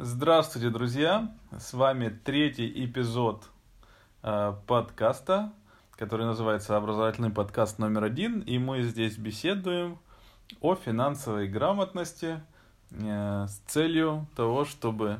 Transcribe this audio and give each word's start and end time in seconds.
Здравствуйте, 0.00 0.70
друзья! 0.70 1.34
С 1.58 1.72
вами 1.72 2.08
третий 2.08 2.72
эпизод 2.84 3.42
э, 4.22 4.54
подкаста, 4.68 5.52
который 5.96 6.24
называется 6.24 6.76
«Образовательный 6.76 7.30
подкаст 7.30 7.80
номер 7.80 8.04
один», 8.04 8.38
и 8.38 8.58
мы 8.58 8.82
здесь 8.82 9.16
беседуем 9.16 9.98
о 10.60 10.76
финансовой 10.76 11.48
грамотности 11.48 12.40
э, 12.92 13.46
с 13.48 13.60
целью 13.66 14.28
того, 14.36 14.64
чтобы 14.64 15.18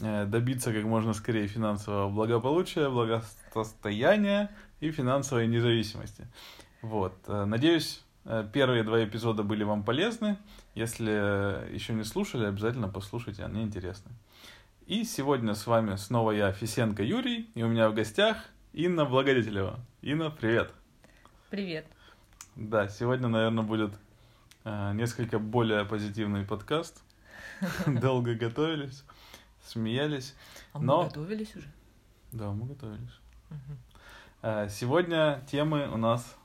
э, 0.00 0.24
добиться 0.26 0.72
как 0.72 0.84
можно 0.84 1.12
скорее 1.12 1.48
финансового 1.48 2.08
благополучия, 2.08 2.88
благосостояния 2.88 4.54
и 4.78 4.92
финансовой 4.92 5.48
независимости. 5.48 6.28
Вот. 6.80 7.14
Э, 7.26 7.44
надеюсь, 7.44 8.05
первые 8.52 8.82
два 8.82 9.04
эпизода 9.04 9.42
были 9.42 9.64
вам 9.64 9.84
полезны. 9.84 10.36
Если 10.74 11.72
еще 11.72 11.92
не 11.92 12.04
слушали, 12.04 12.46
обязательно 12.46 12.88
послушайте, 12.88 13.44
они 13.44 13.62
интересны. 13.62 14.10
И 14.86 15.04
сегодня 15.04 15.54
с 15.54 15.66
вами 15.66 15.96
снова 15.96 16.30
я, 16.30 16.52
Фисенко 16.52 17.02
Юрий, 17.02 17.50
и 17.54 17.62
у 17.62 17.68
меня 17.68 17.88
в 17.88 17.94
гостях 17.94 18.36
Инна 18.72 19.04
Благодетелева. 19.04 19.80
Инна, 20.02 20.30
привет. 20.30 20.72
Привет. 21.50 21.86
Да, 22.54 22.88
сегодня, 22.88 23.28
наверное, 23.28 23.64
будет 23.64 23.92
э, 24.64 24.92
несколько 24.94 25.38
более 25.38 25.84
позитивный 25.84 26.44
подкаст. 26.44 27.02
Долго 27.86 28.34
готовились, 28.34 29.04
смеялись. 29.64 30.34
А 30.72 30.78
мы 30.78 31.04
готовились 31.04 31.56
уже? 31.56 31.68
Да, 32.32 32.52
мы 32.52 32.66
готовились. 32.66 33.20
Э, 34.42 34.68
Сегодня 34.70 35.42
темы 35.50 35.88
у 35.88 35.96
нас 35.96 36.36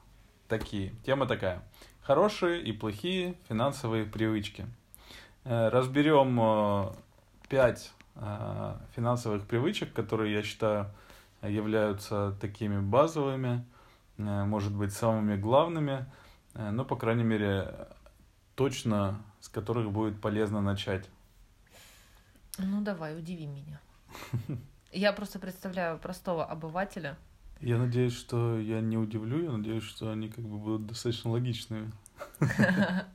такие. 0.51 0.93
Тема 1.05 1.25
такая. 1.27 1.63
Хорошие 2.01 2.61
и 2.61 2.73
плохие 2.73 3.35
финансовые 3.47 4.05
привычки. 4.05 4.67
Э, 5.45 5.69
Разберем 5.69 6.37
э, 6.41 6.93
пять 7.47 7.93
э, 8.15 8.75
финансовых 8.93 9.47
привычек, 9.47 9.93
которые, 9.93 10.33
я 10.33 10.43
считаю, 10.43 10.91
являются 11.41 12.37
такими 12.41 12.79
базовыми, 12.79 13.65
может 14.17 14.73
быть, 14.75 14.93
самыми 14.93 15.35
главными, 15.35 16.05
но, 16.53 16.85
по 16.85 16.95
крайней 16.95 17.23
мере, 17.23 17.73
точно 18.55 19.23
с 19.39 19.49
которых 19.49 19.91
будет 19.91 20.21
полезно 20.21 20.61
начать. 20.61 21.09
Ну 22.59 22.81
давай, 22.81 23.17
удиви 23.17 23.47
меня. 23.47 23.81
Я 24.91 25.13
просто 25.13 25.39
представляю 25.39 25.97
простого 25.97 26.45
обывателя. 26.45 27.17
Я 27.61 27.77
надеюсь, 27.77 28.17
что 28.17 28.57
я 28.59 28.81
не 28.81 28.97
удивлю, 28.97 29.43
я 29.43 29.51
надеюсь, 29.51 29.83
что 29.83 30.11
они 30.11 30.29
как 30.29 30.43
бы 30.43 30.57
будут 30.57 30.87
достаточно 30.87 31.31
логичными. 31.31 31.91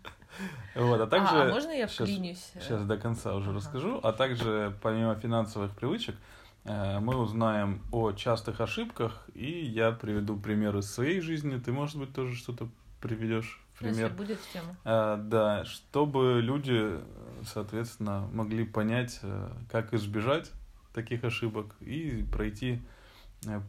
Вот, 0.75 1.00
а 1.00 1.06
также... 1.06 1.34
а, 1.34 1.42
а 1.47 1.48
можно 1.48 1.70
я 1.70 1.86
вклинюсь? 1.86 2.52
Сейчас 2.61 2.84
до 2.84 2.98
конца 2.98 3.34
уже 3.34 3.48
Ага. 3.48 3.56
расскажу. 3.58 3.98
А 4.02 4.12
также, 4.12 4.77
помимо 4.83 5.14
финансовых 5.14 5.74
привычек, 5.74 6.14
э, 6.64 6.98
мы 7.00 7.17
узнаем 7.17 7.80
о 7.91 8.12
частых 8.12 8.61
ошибках, 8.61 9.27
и 9.33 9.64
я 9.64 9.92
приведу 9.92 10.36
примеры 10.36 10.83
своей 10.83 11.20
жизни. 11.22 11.56
Ты, 11.56 11.72
может 11.72 11.97
быть, 11.97 12.12
тоже 12.12 12.34
что-то 12.36 12.69
приведешь 13.00 13.64
Ну, 13.80 13.86
если 13.89 14.00
пример. 14.02 14.12
будет 14.19 14.39
в 14.39 14.52
тему. 14.52 14.77
Э, 14.84 15.17
Да, 15.19 15.64
чтобы 15.64 16.41
люди, 16.42 16.98
соответственно, 17.47 18.28
могли 18.34 18.64
понять, 18.67 19.20
э, 19.22 19.48
как 19.72 19.94
избежать 19.94 20.52
таких 20.92 21.24
ошибок 21.24 21.74
и 21.80 22.27
пройти 22.30 22.83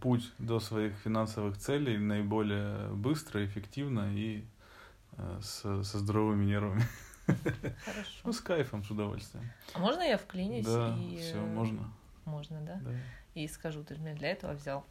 путь 0.01 0.31
до 0.39 0.59
своих 0.59 0.93
финансовых 0.97 1.57
целей 1.57 1.97
наиболее 1.97 2.89
быстро, 2.89 3.45
эффективно 3.45 4.13
и 4.13 4.45
э, 5.13 5.39
с, 5.41 5.83
со 5.83 5.99
здоровыми 5.99 6.45
нервами. 6.45 6.83
Ну, 7.27 7.35
Хорошо. 7.85 8.31
с 8.31 8.39
кайфом, 8.39 8.83
с 8.83 8.91
удовольствием. 8.91 9.51
А 9.73 9.79
можно 9.79 10.01
я 10.01 10.17
вклинюсь? 10.17 10.65
Да, 10.65 10.95
и... 10.97 11.17
все, 11.17 11.37
э, 11.37 11.45
можно. 11.45 11.91
Можно, 12.25 12.61
да? 12.61 12.79
Да. 12.81 12.91
И 13.35 13.47
скажу, 13.47 13.83
ты 13.83 13.95
же 13.95 14.01
меня 14.01 14.15
для 14.15 14.29
этого 14.29 14.53
взял 14.53 14.85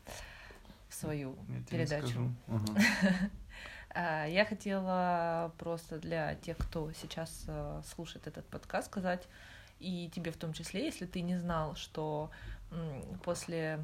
в 0.89 0.95
свою 0.95 1.37
Я 1.49 1.63
передачу. 1.65 2.35
А, 3.99 4.27
Я 4.27 4.45
хотела 4.45 5.55
просто 5.57 5.99
для 5.99 6.35
тех, 6.35 6.59
кто 6.59 6.93
сейчас 6.93 7.45
э, 7.49 7.81
слушает 7.95 8.27
этот 8.27 8.45
подкаст, 8.47 8.89
сказать, 8.89 9.27
и 9.79 10.11
тебе 10.15 10.33
в 10.33 10.37
том 10.37 10.53
числе, 10.53 10.85
если 10.85 11.07
ты 11.07 11.23
не 11.23 11.39
знал, 11.39 11.77
что 11.77 12.31
после 13.23 13.81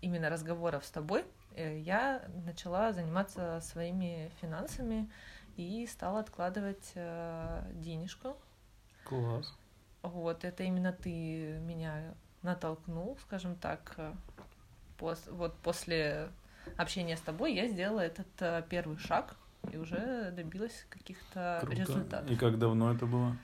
именно 0.00 0.30
разговоров 0.30 0.84
с 0.84 0.90
тобой 0.90 1.24
э, 1.54 1.78
я 1.80 2.22
начала 2.44 2.92
заниматься 2.92 3.60
своими 3.62 4.30
финансами 4.40 5.10
и 5.56 5.86
стала 5.86 6.20
откладывать 6.20 6.92
э, 6.94 7.62
денежку. 7.74 8.36
Класс. 9.04 9.54
Вот, 10.02 10.44
это 10.44 10.62
именно 10.62 10.92
ты 10.92 11.58
меня 11.60 12.14
натолкнул, 12.42 13.18
скажем 13.22 13.56
так, 13.56 13.94
э, 13.96 14.12
пос- 14.98 15.30
вот 15.32 15.56
после 15.58 16.28
общения 16.76 17.16
с 17.16 17.20
тобой 17.20 17.54
я 17.54 17.68
сделала 17.68 18.00
этот 18.00 18.68
первый 18.68 18.98
шаг 18.98 19.36
и 19.72 19.76
уже 19.76 20.30
добилась 20.32 20.86
каких-то 20.88 21.66
результатов. 21.70 22.30
И 22.30 22.36
как 22.36 22.58
давно 22.58 22.92
это 22.92 23.06
было? 23.06 23.36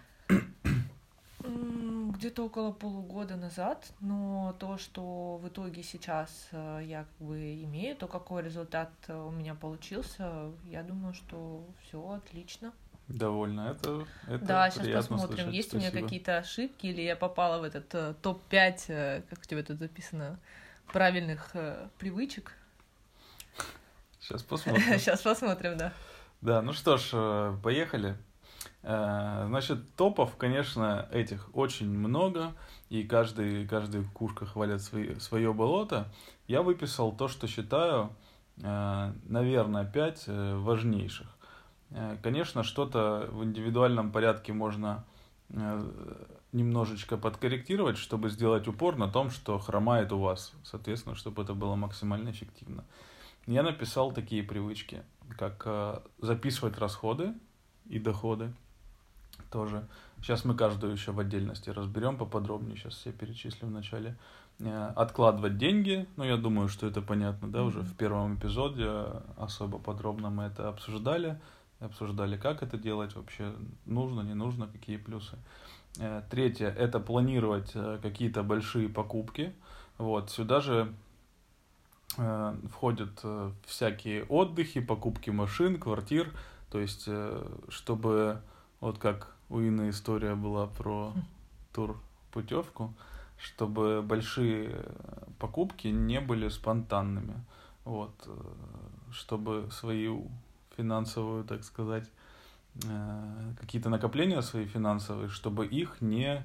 Где-то 2.14 2.44
около 2.44 2.70
полугода 2.70 3.34
назад, 3.34 3.92
но 3.98 4.54
то, 4.60 4.78
что 4.78 5.36
в 5.38 5.48
итоге 5.48 5.82
сейчас 5.82 6.48
э, 6.52 6.82
я 6.84 7.04
как 7.04 7.26
бы 7.26 7.36
имею, 7.64 7.96
то 7.96 8.06
какой 8.06 8.42
результат 8.42 8.90
э, 9.08 9.20
у 9.20 9.30
меня 9.32 9.56
получился, 9.56 10.52
я 10.64 10.84
думаю, 10.84 11.12
что 11.12 11.66
все 11.82 12.00
отлично. 12.12 12.72
Довольно. 13.08 13.68
Это, 13.70 14.06
это 14.28 14.44
да, 14.44 14.70
сейчас 14.70 15.08
посмотрим, 15.08 15.36
слышать. 15.36 15.54
есть 15.54 15.74
у 15.74 15.78
меня 15.78 15.88
Спасибо. 15.88 16.06
какие-то 16.06 16.38
ошибки, 16.38 16.86
или 16.86 17.02
я 17.02 17.16
попала 17.16 17.60
в 17.60 17.64
этот 17.64 17.92
э, 17.94 18.14
топ-5, 18.22 18.84
э, 18.88 19.22
как 19.28 19.40
у 19.40 19.44
тебя 19.44 19.64
тут 19.64 19.78
записано, 19.78 20.38
правильных 20.92 21.52
привычек. 21.98 22.52
Сейчас 24.20 24.44
посмотрим. 24.44 24.84
Сейчас 24.98 25.20
посмотрим, 25.20 25.76
да. 25.76 25.92
Да, 26.42 26.62
ну 26.62 26.72
что 26.72 26.96
ж, 26.96 27.58
поехали. 27.60 28.16
Э, 28.84 29.46
Значит, 29.48 29.94
топов, 29.96 30.36
конечно, 30.36 31.08
этих 31.10 31.48
очень 31.54 31.88
много, 31.88 32.52
и 32.90 33.02
каждый, 33.02 33.66
каждый 33.66 34.04
кушка 34.04 34.44
хвалит 34.46 34.82
свои, 34.82 35.14
свое 35.16 35.52
болото. 35.52 36.12
Я 36.46 36.62
выписал 36.62 37.12
то, 37.12 37.28
что 37.28 37.46
считаю, 37.46 38.10
э, 38.62 39.12
наверное, 39.26 39.84
пять 39.86 40.24
э, 40.26 40.56
важнейших. 40.56 41.26
Э, 41.90 42.16
Конечно, 42.22 42.62
что-то 42.62 43.28
в 43.32 43.42
индивидуальном 43.44 44.12
порядке 44.12 44.52
можно 44.52 45.04
э, 45.48 46.24
немножечко 46.52 47.16
подкорректировать, 47.16 47.96
чтобы 47.96 48.28
сделать 48.28 48.68
упор 48.68 48.96
на 48.96 49.08
том, 49.08 49.30
что 49.30 49.58
хромает 49.58 50.12
у 50.12 50.18
вас, 50.18 50.52
соответственно, 50.62 51.14
чтобы 51.14 51.42
это 51.42 51.54
было 51.54 51.74
максимально 51.74 52.30
эффективно. 52.30 52.84
Я 53.46 53.62
написал 53.62 54.12
такие 54.12 54.42
привычки, 54.42 55.02
как 55.38 55.62
э, 55.64 56.00
записывать 56.18 56.76
расходы 56.76 57.32
и 57.86 57.98
доходы 57.98 58.52
тоже. 59.50 59.86
Сейчас 60.20 60.44
мы 60.44 60.54
каждую 60.54 60.92
еще 60.92 61.12
в 61.12 61.18
отдельности 61.18 61.70
разберем 61.70 62.16
поподробнее, 62.16 62.76
сейчас 62.76 62.94
все 62.94 63.12
перечислю 63.12 63.68
в 63.68 63.70
начале. 63.70 64.16
Э, 64.60 64.92
Откладывать 64.96 65.58
деньги, 65.58 66.06
ну 66.16 66.24
я 66.24 66.36
думаю, 66.36 66.68
что 66.68 66.86
это 66.86 67.02
понятно, 67.02 67.50
да, 67.50 67.62
уже 67.62 67.80
в 67.80 67.94
первом 67.96 68.36
эпизоде 68.36 68.84
э, 68.86 69.20
особо 69.36 69.78
подробно 69.78 70.30
мы 70.30 70.44
это 70.44 70.68
обсуждали, 70.68 71.40
обсуждали, 71.80 72.36
как 72.36 72.62
это 72.62 72.78
делать 72.78 73.14
вообще, 73.16 73.52
нужно, 73.84 74.20
не 74.22 74.34
нужно, 74.34 74.68
какие 74.68 74.96
плюсы. 74.96 75.36
Э, 75.98 76.22
Третье– 76.30 76.68
это 76.78 77.00
планировать 77.00 77.72
какие-то 78.00 78.42
большие 78.42 78.88
покупки. 78.88 79.52
Вот, 79.98 80.30
сюда 80.30 80.60
же 80.60 80.92
входят 82.70 83.24
всякие 83.64 84.24
отдыхи, 84.24 84.80
покупки 84.80 85.30
машин, 85.30 85.80
квартир, 85.80 86.32
то 86.70 86.78
есть, 86.78 87.08
чтобы, 87.68 88.40
вот 88.84 88.98
как 88.98 89.34
у 89.48 89.60
Инны 89.60 89.88
история 89.88 90.34
была 90.34 90.66
про 90.66 91.14
тур 91.72 91.96
путевку, 92.30 92.92
чтобы 93.38 94.02
большие 94.02 94.76
покупки 95.38 95.88
не 95.88 96.20
были 96.20 96.48
спонтанными, 96.50 97.34
вот, 97.86 98.14
э, 98.26 98.30
чтобы 99.10 99.68
свою 99.70 100.30
финансовую, 100.76 101.44
так 101.44 101.64
сказать, 101.64 102.10
э, 102.84 103.52
какие-то 103.58 103.88
накопления 103.88 104.42
свои 104.42 104.66
финансовые, 104.66 105.30
чтобы 105.30 105.64
их 105.66 106.02
не 106.02 106.42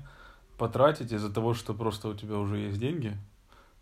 потратить 0.58 1.12
из-за 1.12 1.34
того, 1.34 1.54
что 1.54 1.74
просто 1.74 2.08
у 2.08 2.14
тебя 2.14 2.38
уже 2.38 2.58
есть 2.58 2.80
деньги, 2.80 3.18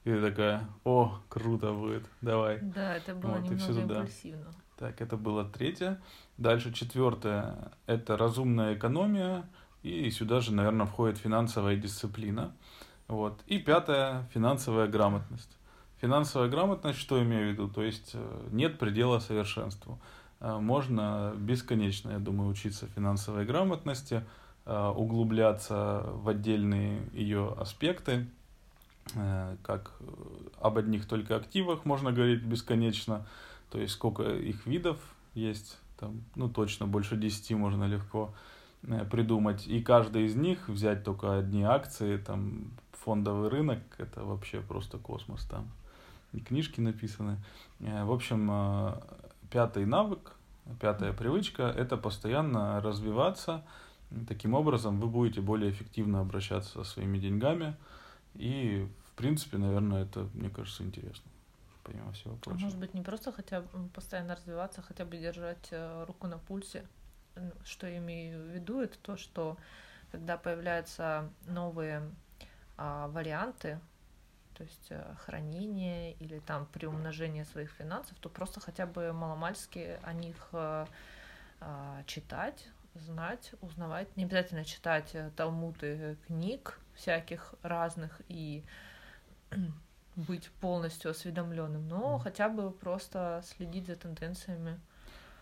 и 0.03 0.09
ты 0.09 0.19
такая, 0.19 0.67
о, 0.83 1.19
круто 1.29 1.73
будет, 1.73 2.05
давай. 2.21 2.59
Да, 2.61 2.95
это 2.95 3.13
было 3.13 3.33
Вот, 3.33 3.41
немного 3.51 3.81
туда. 3.81 3.99
импульсивно. 3.99 4.51
Так, 4.77 5.01
это 5.01 5.17
было 5.17 5.43
третье. 5.43 5.99
Дальше 6.37 6.71
четвертое– 6.71 7.71
это 7.87 8.15
разумная 8.15 8.75
экономия. 8.75 9.43
И 9.81 10.09
сюда 10.11 10.39
же, 10.39 10.53
наверное, 10.53 10.85
входит 10.85 11.17
финансовая 11.17 11.75
дисциплина. 11.75 12.53
Вот. 13.07 13.41
И 13.47 13.57
пятое– 13.57 14.27
финансовая 14.33 14.87
грамотность. 14.87 15.57
Финансовая 15.99 16.47
грамотность, 16.47 16.99
что 16.99 17.21
имею 17.23 17.49
в 17.49 17.51
виду? 17.53 17.69
То 17.69 17.81
есть 17.81 18.11
э, 18.13 18.47
нет 18.51 18.77
предела 18.77 19.17
совершенству. 19.17 19.99
Э, 20.39 20.59
Можно 20.59 21.33
бесконечно, 21.35 22.11
я 22.11 22.19
думаю, 22.19 22.49
учиться 22.49 22.87
финансовой 22.95 23.45
грамотности. 23.45 24.23
э, 24.65 24.93
углубляться 24.95 26.03
в 26.05 26.29
отдельные 26.29 27.01
ее 27.13 27.55
аспекты, 27.57 28.27
как 29.63 29.93
об 30.59 30.77
одних 30.77 31.07
только 31.07 31.37
активах 31.37 31.85
можно 31.85 32.11
говорить 32.11 32.43
бесконечно, 32.43 33.25
то 33.69 33.79
есть 33.79 33.93
сколько 33.93 34.23
их 34.23 34.65
видов 34.65 34.97
есть, 35.33 35.77
там, 35.99 36.23
ну 36.35 36.49
точно 36.49 36.87
больше 36.87 37.17
10 37.17 37.51
можно 37.51 37.85
легко 37.85 38.33
придумать, 39.11 39.67
и 39.67 39.81
каждый 39.81 40.25
из 40.25 40.35
них 40.35 40.69
взять 40.69 41.03
только 41.03 41.37
одни 41.37 41.63
акции, 41.63 42.17
там 42.17 42.71
фондовый 42.91 43.49
рынок, 43.49 43.79
это 43.97 44.23
вообще 44.23 44.61
просто 44.61 44.97
космос 44.97 45.45
там, 45.45 45.67
и 46.33 46.39
книжки 46.39 46.81
написаны. 46.81 47.37
В 47.79 48.11
общем, 48.11 48.93
пятый 49.49 49.85
навык 49.85 50.33
Пятая 50.81 51.13
привычка– 51.13 51.63
это 51.77 51.95
постоянно 51.95 52.81
развиваться. 52.81 53.63
Таким 54.27 54.53
образом, 54.53 54.99
вы 54.99 55.07
будете 55.07 55.39
более 55.39 55.71
эффективно 55.71 56.19
обращаться 56.19 56.71
со 56.71 56.83
своими 56.83 57.17
деньгами. 57.17 57.75
И, 58.35 58.85
в 59.05 59.11
принципе, 59.17 59.57
наверное, 59.57 60.03
это, 60.03 60.27
мне 60.33 60.49
кажется, 60.49 60.83
интересно. 60.83 61.23
Помимо 61.87 62.11
всего 62.11 62.35
а 62.35 62.37
прочего. 62.37 62.63
Может 62.63 62.77
быть, 62.77 62.93
не 62.93 63.01
просто 63.01 63.31
хотя 63.31 63.61
бы 63.61 63.89
постоянно 63.89 64.35
развиваться, 64.35 64.81
хотя 64.81 65.05
бы 65.05 65.17
держать 65.17 65.69
э, 65.71 66.03
руку 66.05 66.27
на 66.27 66.37
пульсе. 66.37 66.85
Что 67.63 67.87
я 67.87 67.97
имею 67.99 68.43
в 68.43 68.47
виду, 68.47 68.81
это 68.81 68.97
то, 68.99 69.15
что 69.15 69.57
когда 70.11 70.37
появляются 70.37 71.29
новые 71.45 72.01
а, 72.77 73.07
варианты 73.09 73.79
то 74.57 74.63
есть 74.63 74.87
э, 74.89 75.15
хранение 75.19 76.13
или 76.13 76.39
там 76.39 76.65
приумножение 76.65 77.45
своих 77.45 77.69
финансов, 77.69 78.17
то 78.19 78.27
просто 78.27 78.59
хотя 78.59 78.87
бы 78.87 79.13
маломальски 79.13 79.99
о 80.01 80.13
них 80.13 80.49
э, 80.51 80.87
а, 81.59 82.03
читать, 82.07 82.67
знать, 82.95 83.51
узнавать. 83.61 84.17
Не 84.17 84.23
обязательно 84.23 84.65
читать 84.65 85.15
талмуды 85.35 86.17
книг 86.25 86.79
всяких 86.95 87.53
разных 87.61 88.19
и 88.29 88.63
быть 90.17 90.49
полностью 90.59 91.11
осведомленным, 91.11 91.87
но 91.87 92.17
хотя 92.17 92.49
бы 92.49 92.71
просто 92.71 93.43
следить 93.45 93.87
за 93.87 93.95
тенденциями. 93.95 94.79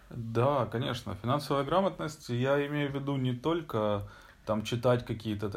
Да, 0.10 0.68
конечно. 0.68 1.16
Финансовая 1.16 1.64
грамотность, 1.64 2.30
я 2.30 2.66
имею 2.68 2.92
в 2.92 2.96
виду 2.96 3.16
не 3.16 3.34
только 3.34 4.08
там 4.46 4.64
читать 4.64 5.06
какие-то 5.06 5.50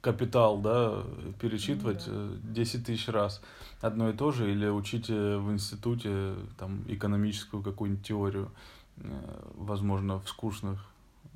капитал, 0.00 0.58
да, 0.58 1.02
перечитывать 1.40 2.06
ну, 2.06 2.36
да. 2.42 2.52
10 2.52 2.84
тысяч 2.84 3.08
раз 3.08 3.40
одно 3.80 4.10
и 4.10 4.12
то 4.12 4.32
же, 4.32 4.50
или 4.52 4.68
учить 4.68 5.08
в 5.08 5.50
институте 5.50 6.34
там 6.58 6.84
экономическую 6.88 7.62
какую-нибудь 7.62 8.06
теорию, 8.06 8.50
э, 8.98 9.02
возможно, 9.54 10.20
в 10.20 10.28
скучных 10.28 10.84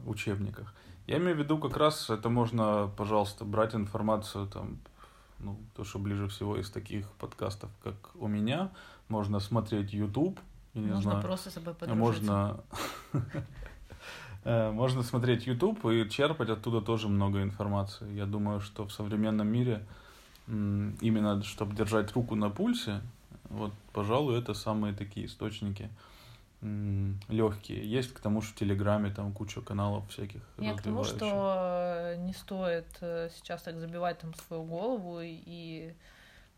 учебниках. 0.04 0.74
Я 1.06 1.16
имею 1.16 1.36
в 1.36 1.38
виду 1.38 1.56
как 1.56 1.78
раз 1.78 2.10
это 2.10 2.28
можно, 2.28 2.90
пожалуйста, 2.94 3.46
брать 3.46 3.74
информацию 3.74 4.46
там, 4.46 4.78
ну, 5.40 5.58
то, 5.74 5.84
что 5.84 5.98
ближе 5.98 6.28
всего 6.28 6.56
из 6.56 6.70
таких 6.70 7.08
подкастов, 7.12 7.70
как 7.82 7.94
у 8.14 8.28
меня, 8.28 8.70
можно 9.08 9.40
смотреть 9.40 9.92
YouTube, 9.92 10.38
я 10.74 10.82
можно 10.82 11.02
знаю, 11.02 11.22
просто 11.22 11.50
с 11.50 11.54
собой 11.54 11.74
подружиться. 11.74 12.22
Можно 12.22 12.60
Э, 14.44 14.70
можно 14.70 15.02
смотреть 15.02 15.46
YouTube 15.46 15.84
и 15.86 16.08
черпать 16.08 16.48
оттуда 16.48 16.80
тоже 16.80 17.08
много 17.08 17.42
информации. 17.42 18.10
Я 18.14 18.24
думаю, 18.24 18.60
что 18.60 18.86
в 18.86 18.92
современном 18.92 19.48
мире 19.48 19.84
именно 20.46 21.42
чтобы 21.42 21.76
держать 21.76 22.12
руку 22.12 22.34
на 22.34 22.48
пульсе, 22.48 23.02
вот, 23.50 23.72
пожалуй, 23.92 24.38
это 24.38 24.54
самые 24.54 24.94
такие 24.94 25.26
источники 25.26 25.90
легкие. 26.60 27.88
Есть 27.88 28.12
к 28.12 28.20
тому 28.20 28.40
же 28.40 28.48
в 28.48 28.54
Телеграме 28.54 29.10
там 29.10 29.32
куча 29.32 29.60
каналов 29.60 30.08
всяких. 30.10 30.42
Я 30.58 30.74
к 30.74 30.82
тому, 30.82 31.04
что 31.04 32.14
не 32.18 32.32
стоит 32.32 32.86
э, 33.00 33.28
сейчас 33.34 33.62
так 33.62 33.78
забивать 33.78 34.18
там 34.18 34.34
свою 34.34 34.64
голову 34.64 35.20
и 35.22 35.92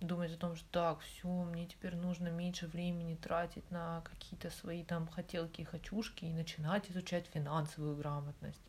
думать 0.00 0.32
о 0.32 0.36
том, 0.36 0.56
что 0.56 0.66
так, 0.70 1.00
все, 1.00 1.28
мне 1.28 1.66
теперь 1.66 1.94
нужно 1.96 2.28
меньше 2.28 2.66
времени 2.66 3.14
тратить 3.16 3.70
на 3.70 4.02
какие-то 4.02 4.50
свои 4.50 4.82
там 4.82 5.06
хотелки 5.08 5.60
и 5.60 5.64
хочушки 5.64 6.24
и 6.24 6.32
начинать 6.32 6.90
изучать 6.90 7.26
финансовую 7.32 7.96
грамотность. 7.96 8.62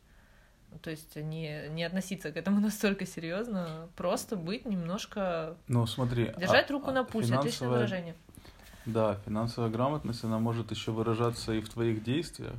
То 0.80 0.90
есть 0.90 1.16
не, 1.16 1.68
не 1.68 1.84
относиться 1.84 2.32
к 2.32 2.36
этому 2.36 2.60
настолько 2.60 3.06
серьезно, 3.06 3.88
просто 3.96 4.36
быть 4.36 4.64
немножко... 4.64 5.56
Ну, 5.68 5.86
смотри... 5.86 6.32
Держать 6.36 6.70
а, 6.70 6.72
руку 6.72 6.90
на 6.90 7.04
пульсе, 7.04 7.28
финансовая... 7.28 7.40
отличное 7.40 7.68
выражение. 7.68 8.14
Да, 8.84 9.18
финансовая 9.24 9.70
грамотность, 9.70 10.24
она 10.24 10.38
может 10.38 10.70
еще 10.70 10.90
выражаться 10.90 11.52
и 11.52 11.60
в 11.60 11.68
твоих 11.68 12.02
действиях. 12.02 12.54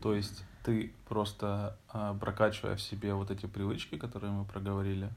То 0.00 0.14
есть 0.14 0.44
ты 0.62 0.92
просто 1.08 1.76
а, 1.88 2.14
прокачивая 2.14 2.76
в 2.76 2.80
себе 2.80 3.14
вот 3.14 3.30
эти 3.30 3.46
привычки, 3.46 3.96
которые 3.96 4.32
мы 4.32 4.44
проговорили, 4.44 5.10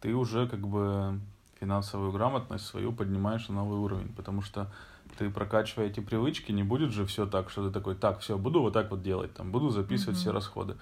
ты 0.00 0.14
уже 0.14 0.48
как 0.48 0.66
бы 0.66 1.20
финансовую 1.60 2.12
грамотность 2.12 2.64
свою 2.64 2.92
поднимаешь 2.92 3.48
на 3.48 3.56
новый 3.56 3.78
уровень, 3.78 4.12
потому 4.14 4.40
что 4.40 4.70
ты 5.18 5.30
прокачивая 5.30 5.86
эти 5.86 6.00
привычки, 6.00 6.52
не 6.52 6.62
будет 6.62 6.92
же 6.92 7.04
все 7.04 7.26
так, 7.26 7.50
что 7.50 7.66
ты 7.66 7.72
такой, 7.72 7.96
так, 7.96 8.20
все, 8.20 8.38
буду 8.38 8.62
вот 8.62 8.72
так 8.72 8.90
вот 8.90 9.02
делать, 9.02 9.34
там, 9.34 9.50
буду 9.50 9.70
записывать 9.70 10.16
mm-hmm. 10.16 10.20
все 10.20 10.32
расходы. 10.32 10.76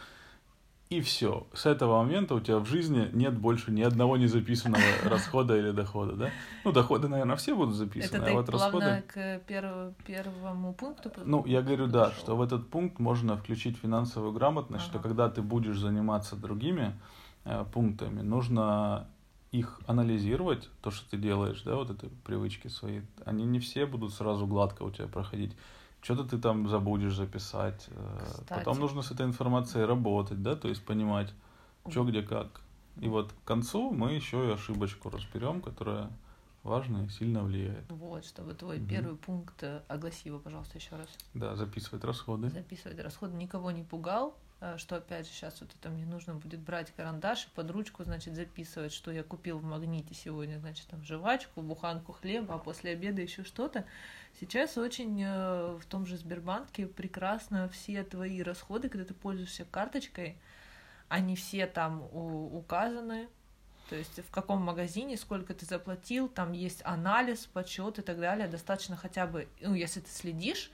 И 0.88 1.00
все. 1.00 1.48
С 1.52 1.66
этого 1.66 1.98
момента 2.02 2.34
у 2.36 2.40
тебя 2.40 2.58
в 2.58 2.66
жизни 2.66 3.10
нет 3.12 3.36
больше 3.36 3.72
ни 3.72 3.82
одного 3.82 4.16
незаписанного 4.16 4.84
расхода 5.04 5.56
или 5.56 5.72
дохода, 5.72 6.12
да? 6.12 6.30
Ну, 6.64 6.70
доходы, 6.70 7.08
наверное, 7.08 7.34
все 7.34 7.56
будут 7.56 7.74
записаны, 7.74 8.22
Это 8.22 8.30
а 8.30 8.34
вот 8.34 8.48
расходы... 8.48 9.02
к 9.08 9.40
первому, 9.48 9.94
первому 10.06 10.74
пункту 10.74 11.10
Ну, 11.24 11.44
я 11.44 11.62
говорю, 11.62 11.88
да, 11.88 12.12
что 12.12 12.36
в 12.36 12.42
этот 12.42 12.68
пункт 12.68 13.00
можно 13.00 13.36
включить 13.36 13.78
финансовую 13.78 14.32
грамотность, 14.32 14.84
ага. 14.84 14.92
что 14.92 14.98
когда 15.00 15.28
ты 15.28 15.42
будешь 15.42 15.76
заниматься 15.76 16.36
другими 16.36 16.94
э, 17.44 17.64
пунктами, 17.72 18.20
нужно 18.20 19.08
их 19.50 19.80
анализировать, 19.86 20.68
то, 20.82 20.92
что 20.92 21.10
ты 21.10 21.16
делаешь, 21.16 21.62
да, 21.62 21.74
вот 21.74 21.90
эти 21.90 22.08
привычки 22.24 22.68
свои, 22.68 23.00
они 23.24 23.44
не 23.44 23.58
все 23.58 23.86
будут 23.86 24.14
сразу 24.14 24.46
гладко 24.46 24.84
у 24.84 24.90
тебя 24.90 25.08
проходить. 25.08 25.56
Что-то 26.00 26.25
ты 26.25 26.38
там 26.38 26.69
забудешь 26.69 27.14
записать. 27.14 27.87
Э, 27.88 28.19
Кстати. 28.25 28.58
Потом 28.58 28.78
нужно 28.78 29.02
с 29.02 29.10
этой 29.10 29.26
информацией 29.26 29.84
работать, 29.84 30.43
да, 30.43 30.54
то 30.56 30.69
есть 30.69 30.84
понимать, 30.84 31.32
что 31.88 32.04
где 32.04 32.22
как. 32.22 32.60
И 33.00 33.08
вот 33.08 33.32
к 33.32 33.44
концу 33.44 33.90
мы 33.90 34.12
еще 34.12 34.48
и 34.48 34.52
ошибочку 34.52 35.10
разберем, 35.10 35.60
которая 35.60 36.10
важно 36.62 37.04
и 37.04 37.08
сильно 37.08 37.43
влияет. 37.43 37.90
Вот, 37.90 38.25
чтобы 38.25 38.54
твой 38.54 38.78
угу. 38.78 38.87
первый 38.87 39.16
пункт, 39.16 39.62
э, 39.62 39.82
огласи 39.88 40.28
его, 40.28 40.38
пожалуйста, 40.38 40.78
еще 40.78 40.96
раз. 40.96 41.08
Да, 41.34 41.56
записывать 41.56 42.04
расходы. 42.04 42.50
Записывать 42.50 42.99
расходы, 43.00 43.37
никого 43.37 43.70
не 43.70 43.82
пугал, 43.82 44.37
Э, 44.60 44.78
что 44.78 44.96
опять 44.96 45.26
же 45.26 45.32
сейчас 45.32 45.60
вот 45.60 45.70
это 45.78 45.90
мне 45.90 46.06
нужно 46.06 46.34
будет 46.34 46.60
брать 46.60 46.90
карандаш 46.96 47.46
и 47.46 47.50
под 47.54 47.70
ручку, 47.70 48.04
значит, 48.04 48.34
записывать, 48.34 48.92
что 48.92 49.11
я 49.11 49.23
купил 49.23 49.59
в 49.59 49.64
магните 49.64 50.14
сегодня, 50.14 50.59
значит, 50.59 50.87
там 50.87 51.04
жвачку, 51.04 51.61
буханку 51.61 52.12
хлеба, 52.12 52.54
а 52.54 52.59
после 52.59 52.92
обеда 52.92 53.20
еще 53.20 53.44
что-то. 53.44 53.85
Сейчас 54.38 54.76
очень 54.76 55.23
э, 55.23 55.76
в 55.76 55.87
том 55.87 56.05
же 56.05 56.16
Сбербанке 56.19 56.87
прекрасно 56.87 57.69
все 57.71 58.05
твои 58.05 58.43
расходы, 58.43 58.88
когда 58.88 59.07
ты 59.07 59.14
пользуешься 59.14 59.64
карточкой, 59.64 60.37
они 61.09 61.37
все 61.37 61.66
там 61.66 62.02
указаны, 62.12 63.28
то 63.88 63.97
есть 63.97 64.21
в 64.21 64.31
каком 64.31 64.62
магазине, 64.62 65.16
сколько 65.16 65.55
ты 65.55 65.64
заплатил, 65.64 66.28
там 66.28 66.52
есть 66.52 66.83
анализ, 66.85 67.47
подсчет 67.47 67.99
и 67.99 68.02
так 68.02 68.19
далее. 68.19 68.49
Достаточно 68.49 68.97
хотя 68.97 69.26
бы, 69.26 69.49
ну, 69.61 69.75
если 69.75 70.00
ты 70.00 70.11
следишь 70.11 70.71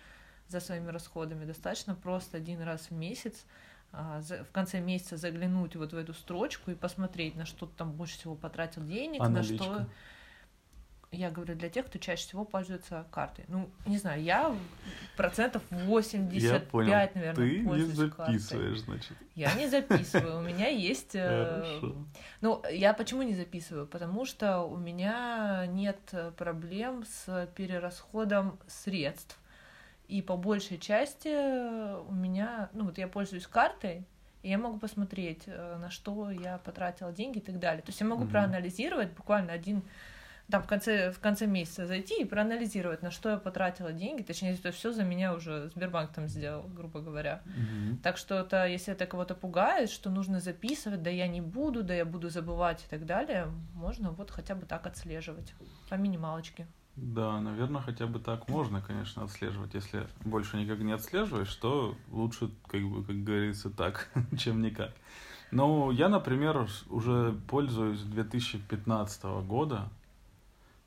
за 0.48 0.60
своими 0.60 0.88
расходами, 0.88 1.44
достаточно 1.44 1.94
просто 1.94 2.38
один 2.38 2.62
раз 2.62 2.90
в 2.90 2.92
месяц 2.92 3.44
а, 3.92 4.22
в 4.22 4.52
конце 4.52 4.80
месяца 4.80 5.18
заглянуть 5.18 5.76
вот 5.76 5.92
в 5.92 5.96
эту 5.96 6.14
строчку 6.14 6.70
и 6.70 6.74
посмотреть, 6.74 7.36
на 7.36 7.44
что 7.44 7.66
ты 7.66 7.72
там 7.76 7.92
больше 7.92 8.16
всего 8.16 8.34
потратил 8.34 8.82
денег, 8.84 9.20
Аналичка. 9.20 9.52
на 9.52 9.58
что 9.62 9.86
я 11.12 11.30
говорю 11.30 11.54
для 11.54 11.68
тех, 11.68 11.86
кто 11.86 11.98
чаще 11.98 12.24
всего 12.24 12.44
пользуется 12.44 13.06
картой. 13.10 13.44
Ну, 13.48 13.70
не 13.86 13.98
знаю, 13.98 14.22
я 14.22 14.56
процентов 15.16 15.62
85, 15.70 16.42
я 16.42 16.60
понял. 16.60 16.90
наверное, 17.14 17.34
Ты 17.34 17.58
не 17.60 17.84
записываешь, 17.84 18.14
картой. 18.14 18.76
значит. 18.78 19.16
Я 19.34 19.54
не 19.54 19.68
записываю. 19.68 20.38
У 20.38 20.42
меня 20.42 20.68
есть... 20.68 21.14
Э, 21.14 21.80
ну, 22.40 22.62
я 22.70 22.94
почему 22.94 23.22
не 23.22 23.34
записываю? 23.34 23.86
Потому 23.86 24.24
что 24.24 24.62
у 24.62 24.76
меня 24.76 25.66
нет 25.66 26.14
проблем 26.36 27.04
с 27.04 27.48
перерасходом 27.54 28.58
средств 28.66 29.38
и 30.08 30.20
по 30.20 30.36
большей 30.36 30.78
части 30.78 31.28
у 32.08 32.12
меня, 32.12 32.68
ну 32.74 32.84
вот 32.84 32.98
я 32.98 33.08
пользуюсь 33.08 33.46
картой, 33.46 34.04
и 34.42 34.50
я 34.50 34.58
могу 34.58 34.78
посмотреть, 34.78 35.44
э, 35.46 35.78
на 35.78 35.88
что 35.88 36.30
я 36.30 36.58
потратила 36.58 37.12
деньги 37.12 37.38
и 37.38 37.40
так 37.40 37.58
далее. 37.58 37.80
То 37.82 37.90
есть 37.90 38.00
я 38.00 38.06
могу 38.06 38.24
mm-hmm. 38.24 38.30
проанализировать 38.30 39.12
буквально 39.12 39.52
один 39.52 39.82
там 40.52 40.62
в 40.62 40.66
конце, 40.66 41.10
в 41.10 41.18
конце 41.18 41.46
месяца 41.46 41.86
зайти 41.86 42.20
и 42.20 42.26
проанализировать, 42.26 43.00
на 43.00 43.10
что 43.10 43.30
я 43.30 43.36
потратила 43.38 43.90
деньги, 43.90 44.22
точнее, 44.22 44.52
это 44.52 44.70
все 44.70 44.92
за 44.92 45.02
меня 45.02 45.32
уже 45.32 45.70
Сбербанк 45.74 46.12
там 46.12 46.28
сделал, 46.28 46.64
грубо 46.76 47.00
говоря. 47.00 47.42
Mm-hmm. 47.46 48.02
Так 48.02 48.18
что 48.18 48.34
это, 48.34 48.66
если 48.66 48.92
это 48.92 49.06
кого-то 49.06 49.34
пугает, 49.34 49.88
что 49.88 50.10
нужно 50.10 50.40
записывать, 50.40 51.02
да 51.02 51.08
я 51.08 51.26
не 51.26 51.40
буду, 51.40 51.82
да 51.82 51.94
я 51.94 52.04
буду 52.04 52.28
забывать 52.28 52.84
и 52.84 52.90
так 52.90 53.06
далее, 53.06 53.46
можно 53.74 54.10
вот 54.10 54.30
хотя 54.30 54.54
бы 54.54 54.66
так 54.66 54.86
отслеживать 54.86 55.54
по 55.88 55.94
минималочке. 55.94 56.66
Да, 56.96 57.40
наверное, 57.40 57.80
хотя 57.80 58.06
бы 58.06 58.18
так 58.18 58.46
можно, 58.50 58.82
конечно, 58.82 59.24
отслеживать. 59.24 59.72
Если 59.72 60.06
больше 60.22 60.58
никак 60.58 60.80
не 60.80 60.92
отслеживаешь, 60.92 61.54
то 61.54 61.96
лучше, 62.10 62.50
как 62.66 62.82
бы, 62.82 63.02
как 63.02 63.24
говорится, 63.24 63.70
так, 63.70 64.10
чем 64.38 64.60
никак. 64.60 64.90
Ну, 65.50 65.90
я, 65.90 66.10
например, 66.10 66.68
уже 66.90 67.32
пользуюсь 67.48 68.02
2015 68.02 69.24
года, 69.46 69.88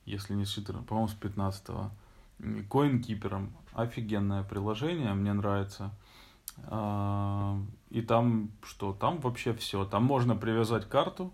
если 0.06 0.34
не 0.34 0.46
с 0.46 0.50
14, 0.50 0.88
по-моему, 0.88 1.08
с 1.08 1.14
15 1.14 1.66
CoinKeeper. 2.40 3.50
Офигенное 3.74 4.44
приложение, 4.44 5.14
мне 5.14 5.34
нравится. 5.34 5.92
А, 6.68 7.60
и 7.90 8.02
там 8.02 8.52
что? 8.64 8.94
Там 8.94 9.20
вообще 9.20 9.54
все. 9.54 9.86
Там 9.86 10.04
можно 10.04 10.36
привязать 10.36 10.88
карту, 10.88 11.34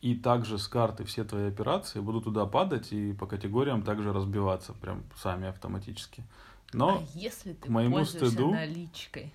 и 0.00 0.16
также 0.16 0.58
с 0.58 0.66
карты 0.66 1.04
все 1.04 1.24
твои 1.24 1.46
операции 1.46 2.00
будут 2.00 2.24
туда 2.24 2.44
падать 2.46 2.92
и 2.92 3.12
по 3.12 3.26
категориям 3.26 3.82
также 3.82 4.12
разбиваться 4.12 4.72
прям 4.72 5.04
сами 5.16 5.46
автоматически. 5.46 6.24
Но 6.72 6.98
а 6.98 7.02
если 7.14 7.52
ты 7.52 7.68
к 7.68 7.70
моему 7.70 7.96
пользуешься 7.96 8.30
стыду, 8.30 8.50
наличкой? 8.50 9.32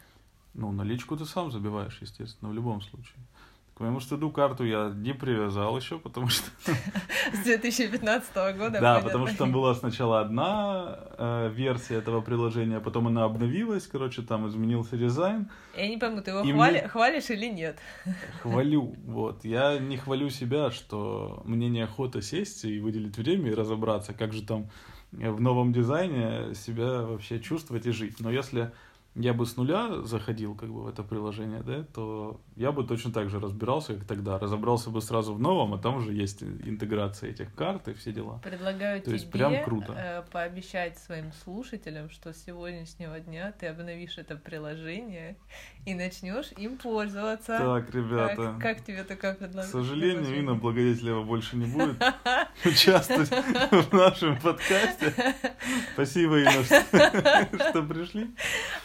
ну, 0.53 0.71
наличку 0.71 1.15
ты 1.15 1.25
сам 1.25 1.51
забиваешь, 1.51 1.97
естественно, 2.01 2.51
в 2.51 2.53
любом 2.53 2.81
случае. 2.81 3.19
К 3.77 3.81
моему 3.81 3.99
стыду 3.99 4.31
карту 4.31 4.63
я 4.65 4.91
не 4.95 5.13
привязал 5.13 5.77
еще, 5.77 5.99
потому 5.99 6.29
что... 6.29 6.49
С 7.31 7.43
2015 7.43 8.35
года? 8.57 8.79
Да, 8.81 9.01
потому 9.01 9.27
что 9.27 9.37
там 9.37 9.51
была 9.51 9.75
сначала 9.75 10.19
одна 10.19 10.97
э, 11.15 11.51
версия 11.53 11.97
этого 11.97 12.21
приложения, 12.21 12.79
потом 12.79 13.05
она 13.05 13.23
обновилась, 13.25 13.85
короче, 13.85 14.23
там 14.23 14.47
изменился 14.47 14.97
дизайн. 14.97 15.51
Я 15.77 15.87
не 15.89 15.97
пойму, 15.97 16.23
ты 16.23 16.31
его 16.31 16.39
И 16.41 16.51
хвали- 16.51 16.79
мне- 16.79 16.87
хвалишь 16.87 17.29
или 17.29 17.45
нет? 17.45 17.77
Хвалю, 18.41 18.95
вот. 19.05 19.45
Я 19.45 19.77
не 19.77 19.97
хвалю 19.97 20.31
себя, 20.31 20.71
что 20.71 21.43
мне 21.45 21.69
неохота 21.69 22.23
сесть 22.23 22.65
и 22.65 22.79
выделить 22.79 23.15
время 23.15 23.51
и 23.51 23.53
разобраться, 23.53 24.11
как 24.15 24.33
же 24.33 24.41
там 24.41 24.71
в 25.11 25.39
новом 25.39 25.71
дизайне 25.71 26.55
себя 26.55 27.03
вообще 27.03 27.39
чувствовать 27.39 27.85
и 27.85 27.91
жить. 27.91 28.15
Но 28.21 28.31
если 28.31 28.71
я 29.19 29.33
бы 29.33 29.45
с 29.45 29.57
нуля 29.57 30.01
заходил 30.03 30.55
как 30.55 30.69
бы 30.69 30.83
в 30.83 30.87
это 30.87 31.01
приложение, 31.03 31.61
да, 31.63 31.83
то 31.83 32.39
я 32.55 32.71
бы 32.71 32.83
точно 32.85 33.11
так 33.11 33.29
же 33.29 33.39
разбирался, 33.39 33.95
как 33.95 34.05
тогда. 34.05 34.37
Разобрался 34.37 34.89
бы 34.89 35.01
сразу 35.01 35.33
в 35.33 35.39
новом, 35.39 35.73
а 35.73 35.77
там 35.79 35.95
уже 35.97 36.13
есть 36.13 36.43
интеграция 36.43 37.31
этих 37.31 37.53
карт 37.55 37.87
и 37.87 37.93
все 37.93 38.11
дела. 38.13 38.39
Предлагаю 38.43 38.99
То 39.01 39.07
тебе 39.07 39.15
есть 39.17 39.31
прям 39.31 39.63
круто. 39.63 39.93
э, 39.97 40.23
пообещать 40.31 40.97
своим 40.99 41.31
слушателям, 41.43 42.09
что 42.09 42.31
с 42.33 42.43
сегодняшнего 42.43 43.19
дня 43.19 43.53
ты 43.59 43.67
обновишь 43.67 44.17
это 44.17 44.35
приложение 44.35 45.35
и 45.85 45.95
начнешь 45.95 46.51
им 46.57 46.77
пользоваться. 46.77 47.57
Так, 47.57 47.93
ребята. 47.93 48.35
Как, 48.35 48.59
как 48.77 48.85
тебе 48.85 49.03
такое 49.03 49.33
К 49.33 49.39
предложение? 49.39 49.71
сожалению, 49.71 50.37
Инна 50.39 50.55
Благодетелева 50.55 51.23
больше 51.23 51.55
не 51.57 51.65
будет 51.65 51.97
участвовать 52.65 53.29
в 53.29 53.93
нашем 53.93 54.39
подкасте. 54.39 55.13
Спасибо, 55.93 56.39
Инна, 56.39 56.63
что 56.63 57.83
пришли. 57.89 58.29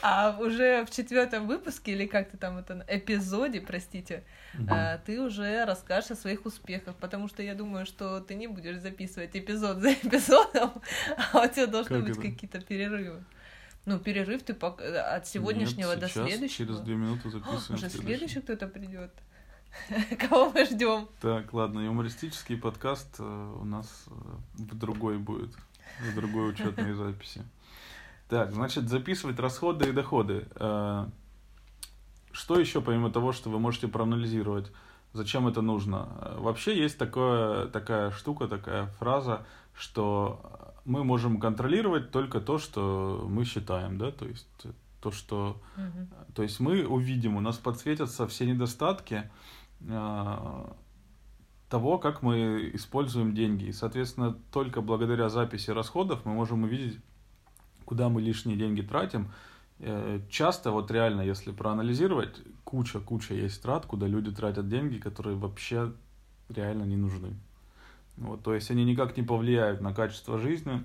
А 0.02 0.36
уже 0.40 0.84
в 0.84 0.90
четвертом 0.90 1.46
выпуске, 1.46 1.92
или 1.92 2.06
как 2.06 2.30
ты 2.30 2.36
там 2.36 2.58
это, 2.58 2.84
эпизоде, 2.88 3.60
простите, 3.60 4.24
а, 4.68 4.98
ты 4.98 5.20
уже 5.20 5.64
расскажешь 5.64 6.10
о 6.10 6.16
своих 6.16 6.44
успехах, 6.44 6.96
потому 6.96 7.28
что 7.28 7.42
я 7.42 7.54
думаю, 7.54 7.86
что 7.86 8.20
ты 8.20 8.34
не 8.34 8.48
будешь 8.48 8.78
записывать 8.78 9.30
эпизод 9.36 9.78
за 9.78 9.92
эпизодом, 10.02 10.72
а 11.32 11.42
у 11.44 11.48
тебя 11.48 11.68
должны 11.68 12.02
Как 12.02 12.08
быть 12.08 12.20
какие-то 12.20 12.60
перерывы. 12.60 13.22
Ну, 13.84 13.98
перерыв 13.98 14.42
ты 14.42 14.52
пок- 14.52 14.82
от 14.82 15.26
сегодняшнего 15.26 15.90
Нет, 15.90 16.00
до 16.00 16.08
сейчас, 16.08 16.26
следующего. 16.28 16.66
через 16.66 16.80
две 16.80 16.94
минуты 16.94 17.30
записываем 17.30 17.74
Уже 17.74 17.90
следующий. 17.90 18.06
следующий 18.06 18.40
кто-то 18.40 18.66
придет. 18.68 19.12
Кого 20.28 20.50
мы 20.50 20.64
ждем? 20.64 21.08
Так, 21.20 21.52
ладно, 21.52 21.80
юмористический 21.80 22.56
подкаст 22.56 23.16
э, 23.18 23.22
у 23.22 23.64
нас 23.64 24.04
э, 24.08 24.12
в 24.54 24.74
другой 24.76 25.18
будет, 25.18 25.54
в 26.00 26.14
другой 26.14 26.50
учетной 26.50 26.92
записи. 26.94 27.42
Так, 28.32 28.54
значит, 28.54 28.88
записывать 28.88 29.38
расходы 29.38 29.90
и 29.90 29.92
доходы. 29.92 30.46
Э, 30.54 31.06
Что 32.32 32.58
еще, 32.58 32.80
помимо 32.80 33.10
того, 33.10 33.32
что 33.32 33.50
вы 33.50 33.58
можете 33.58 33.88
проанализировать, 33.88 34.72
зачем 35.12 35.46
это 35.48 35.60
нужно? 35.60 36.08
Э, 36.18 36.38
Вообще 36.38 36.74
есть 36.82 36.96
такое, 36.96 37.66
такая 37.66 38.10
штука, 38.10 38.48
такая 38.48 38.86
фраза, 38.98 39.44
что 39.74 40.40
мы 40.86 41.04
можем 41.04 41.40
контролировать 41.40 42.10
только 42.10 42.40
то, 42.40 42.56
что 42.56 43.26
мы 43.28 43.44
считаем, 43.44 43.98
да, 43.98 44.10
то 44.10 44.24
есть 44.24 44.48
э, 44.64 44.70
то, 45.02 45.10
что 45.10 45.60
Мгм. 45.76 46.08
то 46.34 46.42
есть 46.42 46.58
мы 46.58 46.86
увидим, 46.86 47.36
у 47.36 47.40
нас 47.40 47.58
подсветятся 47.58 48.26
все 48.26 48.46
недостатки 48.46 49.30
э, 49.80 50.64
того, 51.68 51.98
как 51.98 52.22
мы 52.22 52.70
используем 52.72 53.34
деньги. 53.34 53.64
И, 53.64 53.72
соответственно, 53.72 54.38
только 54.52 54.80
благодаря 54.80 55.28
записи 55.28 55.70
расходов 55.70 56.24
мы 56.24 56.32
можем 56.32 56.62
увидеть, 56.62 56.98
куда 57.92 58.08
мы 58.08 58.22
лишние 58.22 58.56
деньги 58.56 58.80
тратим. 58.80 59.30
Э, 59.78 60.18
Часто, 60.30 60.70
вот 60.70 60.90
реально, 60.90 61.20
если 61.20 61.52
проанализировать, 61.52 62.40
куча-куча 62.64 63.34
есть 63.34 63.60
трат, 63.62 63.84
куда 63.84 64.06
люди 64.06 64.30
тратят 64.30 64.66
деньги, 64.66 64.96
которые 64.96 65.36
вообще 65.36 65.92
реально 66.48 66.84
не 66.84 66.96
нужны. 66.96 67.34
Вот, 68.16 68.42
то 68.42 68.54
есть 68.54 68.70
они 68.70 68.86
никак 68.86 69.18
не 69.18 69.22
повлияют 69.22 69.82
на 69.82 69.92
качество 69.92 70.38
жизни 70.38 70.82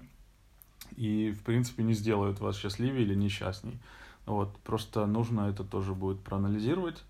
и, 0.98 1.32
в 1.32 1.44
принципе, 1.44 1.82
не 1.84 1.94
сделают 1.94 2.42
вас 2.42 2.58
счастливее 2.58 3.04
или 3.04 3.16
несчастней. 3.16 3.80
Вот, 4.26 4.58
просто 4.66 5.06
нужно 5.06 5.50
это 5.50 5.64
тоже 5.64 5.94
будет 5.94 6.20
проанализировать 6.20 7.06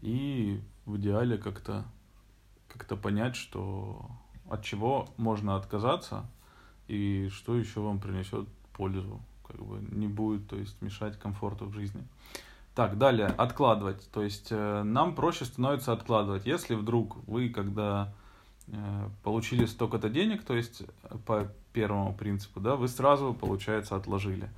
и 0.00 0.60
в 0.86 0.96
идеале 0.96 1.38
как-то 1.38 1.84
как-то 2.68 2.94
понять, 2.94 3.34
что 3.34 4.08
от 4.48 4.62
чего 4.62 5.08
можно 5.16 5.56
отказаться 5.56 6.24
и 6.86 7.28
что 7.32 7.56
еще 7.56 7.80
вам 7.80 7.98
принесет 7.98 8.46
пользу, 8.80 9.20
как 9.50 9.60
бы 9.60 9.80
не 9.94 10.06
будет, 10.06 10.48
то 10.48 10.56
есть 10.56 10.80
мешать 10.80 11.18
комфорту 11.18 11.66
в 11.66 11.72
жизни. 11.72 12.02
Так, 12.74 12.98
далее, 12.98 13.26
откладывать. 13.26 14.08
То 14.12 14.22
есть 14.22 14.48
э, 14.50 14.82
нам 14.82 15.14
проще 15.14 15.44
становится 15.44 15.92
откладывать. 15.92 16.46
Если 16.46 16.74
вдруг 16.74 17.16
вы, 17.26 17.48
когда 17.48 18.12
э, 18.68 19.08
получили 19.22 19.66
столько-то 19.66 20.08
денег, 20.08 20.44
то 20.44 20.54
есть 20.54 20.82
по 21.26 21.48
первому 21.72 22.14
принципу, 22.14 22.60
да, 22.60 22.76
вы 22.76 22.88
сразу, 22.88 23.34
получается, 23.34 23.96
отложили. 23.96 24.48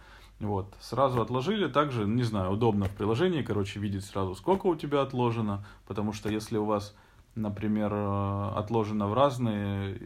Вот, 0.40 0.74
сразу 0.80 1.20
отложили, 1.22 1.68
также, 1.68 2.04
не 2.04 2.24
знаю, 2.24 2.52
удобно 2.52 2.86
в 2.86 2.90
приложении, 2.90 3.42
короче, 3.42 3.78
видеть 3.78 4.04
сразу, 4.04 4.34
сколько 4.34 4.66
у 4.66 4.74
тебя 4.74 5.00
отложено, 5.02 5.64
потому 5.86 6.12
что 6.12 6.28
если 6.28 6.58
у 6.58 6.64
вас, 6.64 6.96
например, 7.34 7.92
э, 7.92 8.52
отложено 8.56 9.06
в 9.06 9.14
разные, 9.14 10.00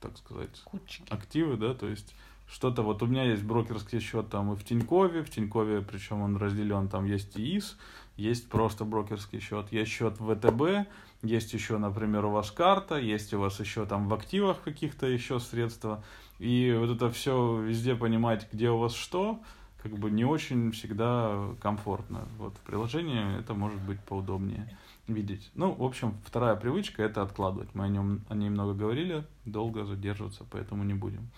так 0.00 0.16
сказать, 0.16 0.58
Кучки. 0.64 1.04
активы, 1.10 1.56
да, 1.56 1.74
то 1.74 1.86
есть 1.86 2.14
что-то, 2.50 2.82
вот 2.82 3.02
у 3.02 3.06
меня 3.06 3.24
есть 3.24 3.44
брокерский 3.44 4.00
счет 4.00 4.28
там 4.28 4.52
и 4.52 4.56
в 4.56 4.64
Тинькове, 4.64 5.22
в 5.22 5.30
Тинькове, 5.30 5.82
причем 5.82 6.22
он 6.22 6.36
разделен, 6.36 6.88
там 6.88 7.04
есть 7.06 7.38
ИИС, 7.38 7.78
есть 8.16 8.48
просто 8.48 8.84
брокерский 8.84 9.40
счет, 9.40 9.70
есть 9.70 9.90
счет 9.90 10.18
в 10.18 10.34
ВТБ, 10.34 10.88
есть 11.22 11.52
еще, 11.52 11.78
например, 11.78 12.24
у 12.24 12.30
вас 12.30 12.50
карта, 12.50 12.96
есть 12.96 13.32
у 13.34 13.40
вас 13.40 13.60
еще 13.60 13.86
там 13.86 14.08
в 14.08 14.14
активах 14.14 14.62
каких-то 14.62 15.06
еще 15.06 15.38
средства, 15.38 16.02
и 16.38 16.76
вот 16.78 16.90
это 16.90 17.10
все 17.10 17.60
везде 17.60 17.94
понимать, 17.94 18.48
где 18.52 18.70
у 18.70 18.78
вас 18.78 18.94
что, 18.94 19.40
как 19.82 19.92
бы 19.92 20.10
не 20.10 20.24
очень 20.24 20.72
всегда 20.72 21.54
комфортно. 21.60 22.26
Вот 22.38 22.54
в 22.56 22.60
приложении 22.60 23.38
это 23.38 23.54
может 23.54 23.80
быть 23.80 24.00
поудобнее 24.00 24.76
видеть. 25.06 25.50
Ну, 25.54 25.72
в 25.72 25.82
общем, 25.82 26.16
вторая 26.26 26.56
привычка 26.56 27.02
это 27.02 27.22
откладывать. 27.22 27.74
Мы 27.74 27.84
о 27.84 27.88
нем 27.88 28.20
о 28.28 28.34
ней 28.34 28.50
много 28.50 28.74
говорили, 28.74 29.24
долго 29.44 29.84
задерживаться, 29.84 30.44
поэтому 30.50 30.84
не 30.84 30.94
будем. 30.94 31.30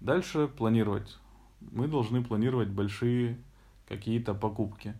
Дальше 0.00 0.48
планировать. 0.48 1.18
Мы 1.60 1.88
должны 1.88 2.22
планировать 2.22 2.68
большие 2.68 3.38
какие-то 3.88 4.34
покупки. 4.34 4.94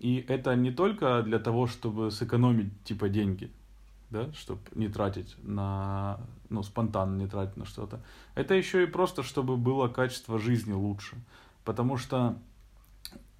И 0.00 0.24
это 0.28 0.54
не 0.54 0.70
только 0.70 1.22
для 1.22 1.38
того, 1.38 1.66
чтобы 1.66 2.10
сэкономить 2.10 2.72
типа 2.84 3.08
деньги, 3.08 3.50
да, 4.10 4.32
чтобы 4.32 4.60
не 4.74 4.88
тратить 4.88 5.36
на, 5.42 6.20
ну, 6.48 6.62
спонтанно 6.62 7.16
не 7.18 7.26
тратить 7.26 7.56
на 7.56 7.64
что-то. 7.64 8.00
Это 8.34 8.54
еще 8.54 8.84
и 8.84 8.86
просто, 8.86 9.22
чтобы 9.22 9.56
было 9.56 9.88
качество 9.88 10.38
жизни 10.38 10.72
лучше. 10.72 11.16
Потому 11.64 11.96
что 11.96 12.38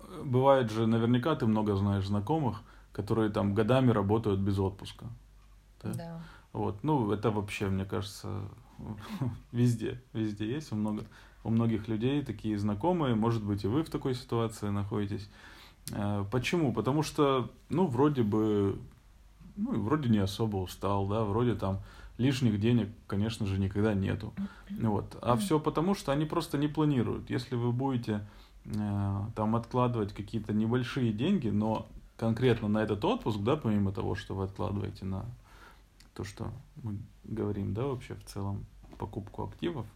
э, 0.00 0.22
бывает 0.24 0.70
же, 0.70 0.86
наверняка 0.86 1.34
ты 1.36 1.46
много 1.46 1.76
знаешь 1.76 2.06
знакомых, 2.06 2.62
которые 2.92 3.30
там 3.30 3.54
годами 3.54 3.92
работают 3.92 4.40
без 4.40 4.58
отпуска. 4.58 5.06
Да. 5.82 5.94
Да. 5.94 6.20
Вот, 6.52 6.82
ну, 6.82 7.12
это 7.12 7.30
вообще, 7.30 7.68
мне 7.68 7.84
кажется, 7.84 8.42
везде, 9.52 10.00
везде 10.12 10.50
есть, 10.50 10.72
у, 10.72 10.76
много, 10.76 11.04
у 11.44 11.50
многих 11.50 11.88
людей 11.88 12.22
такие 12.22 12.58
знакомые, 12.58 13.14
может 13.14 13.42
быть, 13.42 13.64
и 13.64 13.68
вы 13.68 13.82
в 13.82 13.90
такой 13.90 14.14
ситуации 14.14 14.68
находитесь. 14.68 15.28
Э, 15.92 16.24
Почему? 16.30 16.72
Потому 16.72 17.02
что, 17.02 17.50
ну, 17.68 17.86
вроде 17.86 18.22
бы, 18.22 18.78
ну, 19.56 19.80
вроде 19.80 20.08
не 20.08 20.18
особо 20.18 20.56
устал, 20.56 21.06
да, 21.06 21.24
вроде 21.24 21.54
там 21.54 21.80
лишних 22.18 22.60
денег, 22.60 22.88
конечно 23.06 23.46
же, 23.46 23.58
никогда 23.58 23.94
нету. 23.94 24.34
Вот. 24.70 25.16
А 25.22 25.36
все 25.36 25.58
потому, 25.60 25.94
что 25.94 26.12
они 26.12 26.24
просто 26.24 26.58
не 26.58 26.66
планируют. 26.66 27.30
Если 27.30 27.54
вы 27.54 27.72
будете 27.72 28.26
э, 28.64 29.20
там 29.34 29.56
откладывать 29.56 30.12
какие-то 30.12 30.52
небольшие 30.52 31.12
деньги, 31.12 31.48
но 31.48 31.86
конкретно 32.16 32.68
на 32.68 32.78
этот 32.78 33.04
отпуск, 33.04 33.38
да, 33.40 33.56
помимо 33.56 33.92
того, 33.92 34.16
что 34.16 34.34
вы 34.34 34.44
откладываете 34.44 35.04
на 35.04 35.24
то, 36.18 36.24
что 36.24 36.50
мы 36.82 36.98
говорим, 37.22 37.74
да, 37.74 37.84
вообще 37.84 38.16
в 38.16 38.24
целом 38.24 38.66
покупку 38.98 39.44
активов, 39.44 39.86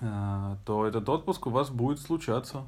э, 0.00 0.56
то 0.64 0.86
этот 0.86 1.06
отпуск 1.06 1.46
у 1.46 1.50
вас 1.50 1.68
будет 1.68 2.00
случаться. 2.00 2.66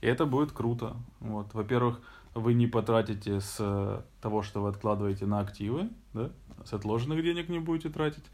И 0.00 0.06
это 0.06 0.24
будет 0.24 0.52
круто. 0.52 0.96
Вот. 1.20 1.52
Во-первых, 1.52 2.00
вы 2.34 2.54
не 2.54 2.66
потратите 2.66 3.40
с 3.40 4.04
того, 4.22 4.42
что 4.42 4.62
вы 4.62 4.70
откладываете 4.70 5.26
на 5.26 5.40
активы, 5.40 5.90
да? 6.14 6.30
с 6.64 6.72
отложенных 6.72 7.22
денег 7.22 7.50
не 7.50 7.58
будете 7.58 7.90
тратить. 7.90 8.24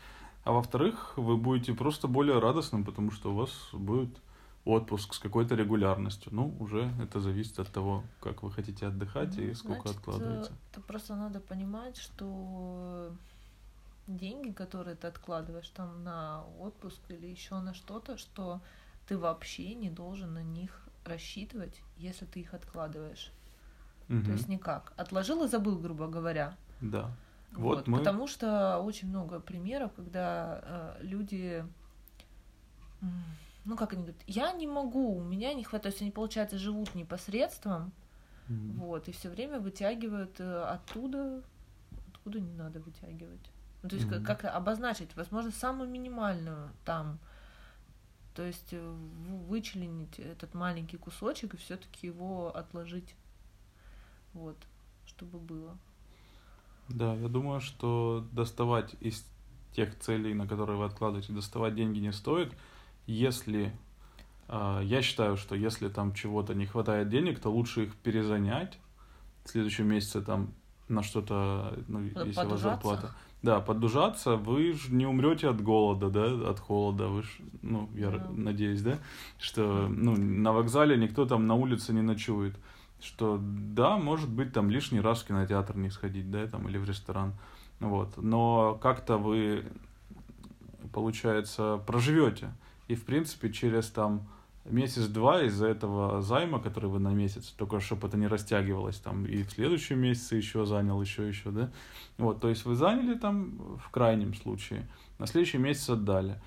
А 0.44 0.52
во-вторых, 0.52 1.14
вы 1.16 1.36
будете 1.36 1.74
просто 1.74 2.06
более 2.06 2.38
радостным, 2.38 2.84
потому 2.84 3.10
что 3.10 3.32
у 3.32 3.34
вас 3.34 3.50
будет 3.72 4.16
отпуск 4.64 5.14
с 5.14 5.18
какой-то 5.18 5.56
регулярностью. 5.56 6.32
Ну, 6.32 6.54
уже 6.60 6.92
это 7.02 7.20
зависит 7.20 7.58
от 7.58 7.72
того, 7.72 8.04
как 8.20 8.44
вы 8.44 8.52
хотите 8.52 8.86
отдыхать 8.86 9.36
ну, 9.36 9.42
и 9.42 9.54
сколько 9.54 9.88
значит, 9.88 9.98
откладываете. 9.98 10.52
Это 10.70 10.80
просто 10.80 11.16
надо 11.16 11.40
понимать, 11.40 11.96
что 11.96 13.10
деньги, 14.16 14.50
которые 14.50 14.96
ты 14.96 15.06
откладываешь 15.06 15.68
там 15.68 16.02
на 16.02 16.44
отпуск 16.58 17.00
или 17.08 17.26
еще 17.26 17.60
на 17.60 17.74
что-то, 17.74 18.16
что 18.16 18.60
ты 19.06 19.18
вообще 19.18 19.74
не 19.74 19.90
должен 19.90 20.34
на 20.34 20.42
них 20.42 20.88
рассчитывать, 21.04 21.82
если 21.96 22.26
ты 22.26 22.40
их 22.40 22.54
откладываешь. 22.54 23.32
Угу. 24.08 24.22
То 24.24 24.32
есть 24.32 24.48
никак. 24.48 24.92
Отложил 24.96 25.44
и 25.44 25.48
забыл, 25.48 25.78
грубо 25.78 26.08
говоря. 26.08 26.56
Да. 26.80 27.10
Вот, 27.52 27.78
вот 27.78 27.88
мы... 27.88 27.98
Потому 27.98 28.26
что 28.26 28.78
очень 28.78 29.08
много 29.08 29.40
примеров, 29.40 29.92
когда 29.94 30.60
э, 30.62 30.98
люди 31.02 31.64
ну 33.68 33.76
как 33.76 33.92
они 33.92 34.02
говорят, 34.02 34.22
я 34.26 34.52
не 34.52 34.66
могу, 34.66 35.16
у 35.16 35.22
меня 35.22 35.52
не 35.52 35.62
хватает, 35.62 35.82
то 35.82 35.88
есть 35.88 36.02
они, 36.02 36.10
получается, 36.10 36.58
живут 36.58 36.94
непосредством, 36.94 37.92
mm-hmm. 38.48 38.72
вот, 38.78 39.08
и 39.08 39.12
все 39.12 39.28
время 39.28 39.60
вытягивают 39.60 40.40
э, 40.40 40.62
оттуда, 40.62 41.42
откуда 42.08 42.40
не 42.40 42.54
надо 42.54 42.80
вытягивать. 42.80 43.50
Ну, 43.82 43.88
то 43.88 43.96
есть 43.96 44.08
mm-hmm. 44.08 44.24
как-то 44.24 44.50
обозначить, 44.50 45.14
возможно, 45.14 45.52
самую 45.52 45.88
минимальную 45.88 46.70
там, 46.84 47.18
то 48.34 48.42
есть 48.42 48.72
э, 48.72 48.96
вычленить 49.48 50.18
этот 50.18 50.54
маленький 50.54 50.96
кусочек 50.96 51.54
и 51.54 51.56
все-таки 51.56 52.08
его 52.08 52.54
отложить, 52.54 53.14
вот, 54.34 54.56
чтобы 55.06 55.38
было. 55.38 55.76
Да, 56.88 57.14
я 57.14 57.28
думаю, 57.28 57.60
что 57.60 58.26
доставать 58.32 58.94
из 59.00 59.24
тех 59.72 59.96
целей, 59.98 60.34
на 60.34 60.46
которые 60.46 60.78
вы 60.78 60.86
откладываете, 60.86 61.32
доставать 61.32 61.74
деньги 61.74 61.98
не 61.98 62.12
стоит. 62.12 62.52
Если 63.06 63.72
э, 64.48 64.80
я 64.84 65.02
считаю, 65.02 65.36
что 65.36 65.54
если 65.54 65.88
там 65.88 66.14
чего-то 66.14 66.54
не 66.54 66.66
хватает 66.66 67.08
денег, 67.08 67.38
то 67.40 67.50
лучше 67.50 67.84
их 67.84 67.96
перезанять. 67.96 68.78
В 69.44 69.50
следующем 69.50 69.86
месяце 69.86 70.20
там 70.20 70.52
на 70.88 71.02
что-то, 71.02 71.78
ну, 71.88 72.02
если 72.02 72.44
у 72.44 72.48
вас 72.48 72.60
зарплата. 72.60 73.14
Да, 73.40 73.60
поддужаться, 73.60 74.34
вы 74.34 74.72
же 74.72 74.92
не 74.92 75.06
умрете 75.06 75.48
от 75.48 75.62
голода, 75.62 76.10
да, 76.10 76.50
от 76.50 76.58
холода, 76.58 77.06
вы 77.06 77.22
ж, 77.22 77.38
ну, 77.62 77.88
я 77.94 78.10
да. 78.10 78.26
надеюсь, 78.30 78.82
да, 78.82 78.98
что, 79.38 79.86
ну, 79.88 80.16
на 80.16 80.52
вокзале 80.52 80.96
никто 80.96 81.24
там 81.24 81.46
на 81.46 81.54
улице 81.54 81.92
не 81.92 82.02
ночует, 82.02 82.56
что, 83.00 83.38
да, 83.40 83.96
может 83.96 84.28
быть, 84.28 84.52
там 84.52 84.70
лишний 84.70 85.00
раз 85.00 85.22
в 85.22 85.26
кинотеатр 85.28 85.76
не 85.76 85.90
сходить, 85.90 86.32
да, 86.32 86.48
там, 86.48 86.68
или 86.68 86.78
в 86.78 86.84
ресторан, 86.84 87.32
вот, 87.78 88.16
но 88.16 88.76
как-то 88.82 89.18
вы, 89.18 89.66
получается, 90.92 91.80
проживете, 91.86 92.52
и, 92.88 92.96
в 92.96 93.04
принципе, 93.04 93.52
через 93.52 93.88
там 93.88 94.26
месяц-два 94.70 95.42
из-за 95.44 95.66
этого 95.66 96.22
займа, 96.22 96.60
который 96.60 96.90
вы 96.90 96.98
на 96.98 97.12
месяц, 97.12 97.54
только 97.56 97.80
чтобы 97.80 98.08
это 98.08 98.16
не 98.16 98.26
растягивалось, 98.26 98.98
там, 98.98 99.26
и 99.26 99.42
в 99.42 99.50
следующем 99.50 99.98
месяце 99.98 100.36
еще 100.36 100.66
занял, 100.66 101.00
еще, 101.00 101.26
еще, 101.28 101.50
да. 101.50 101.70
Вот, 102.16 102.40
то 102.40 102.48
есть 102.48 102.64
вы 102.64 102.74
заняли 102.74 103.14
там 103.14 103.78
в 103.84 103.90
крайнем 103.90 104.34
случае, 104.34 104.88
на 105.18 105.26
следующий 105.26 105.58
месяц 105.58 105.90
отдали. 105.90 106.40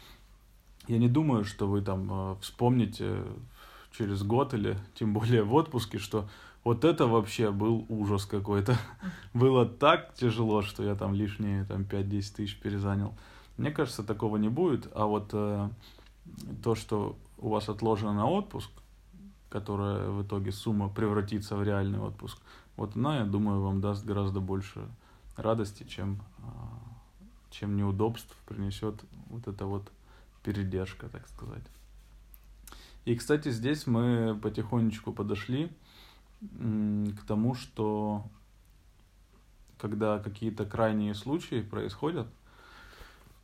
Я 0.88 0.98
не 0.98 1.08
думаю, 1.08 1.46
что 1.46 1.68
вы 1.68 1.82
там 1.82 2.08
э, 2.12 2.36
вспомните 2.42 3.24
через 3.92 4.24
год 4.24 4.54
или 4.54 4.78
тем 4.96 5.14
более 5.14 5.44
в 5.44 5.54
отпуске, 5.54 5.98
что 5.98 6.28
вот 6.64 6.86
это 6.86 7.08
вообще 7.08 7.52
был 7.52 7.86
ужас 7.90 8.26
какой-то. 8.26 8.78
Было 9.34 9.66
так 9.66 10.14
тяжело, 10.14 10.62
что 10.62 10.84
я 10.84 10.96
там 10.96 11.14
лишние 11.14 11.66
там 11.66 11.82
5-10 11.82 12.36
тысяч 12.36 12.60
перезанял. 12.60 13.16
Мне 13.58 13.72
кажется, 13.72 14.04
такого 14.04 14.38
не 14.38 14.50
будет, 14.50 14.88
а 14.94 15.06
вот 15.06 15.32
э, 15.34 15.70
то, 16.64 16.76
что 16.76 17.16
у 17.42 17.50
вас 17.50 17.68
отложено 17.70 18.14
на 18.14 18.28
отпуск, 18.28 18.70
которая 19.50 20.10
в 20.10 20.24
итоге 20.24 20.52
сумма 20.52 20.90
превратится 20.90 21.58
в 21.58 21.64
реальный 21.64 22.00
отпуск, 22.00 22.38
вот 22.78 22.96
она, 22.96 23.20
я 23.20 23.26
думаю, 23.26 23.62
вам 23.62 23.82
даст 23.82 24.06
гораздо 24.06 24.40
больше 24.40 24.88
радости, 25.36 25.84
чем, 25.84 26.22
а, 26.40 26.80
чем 27.50 27.76
неудобств 27.76 28.36
принесет 28.48 29.04
вот 29.30 29.48
эта 29.48 29.66
вот 29.66 29.92
передержка, 30.44 31.10
так 31.10 31.28
сказать. 31.28 31.64
И, 33.06 33.16
кстати, 33.16 33.50
здесь 33.50 33.88
мы 33.88 34.40
потихонечку 34.42 35.12
подошли 35.12 35.72
к 36.40 37.28
тому, 37.28 37.56
что 37.56 38.24
когда 39.80 40.20
какие-то 40.20 40.66
крайние 40.66 41.16
случаи 41.16 41.62
происходят, 41.62 42.28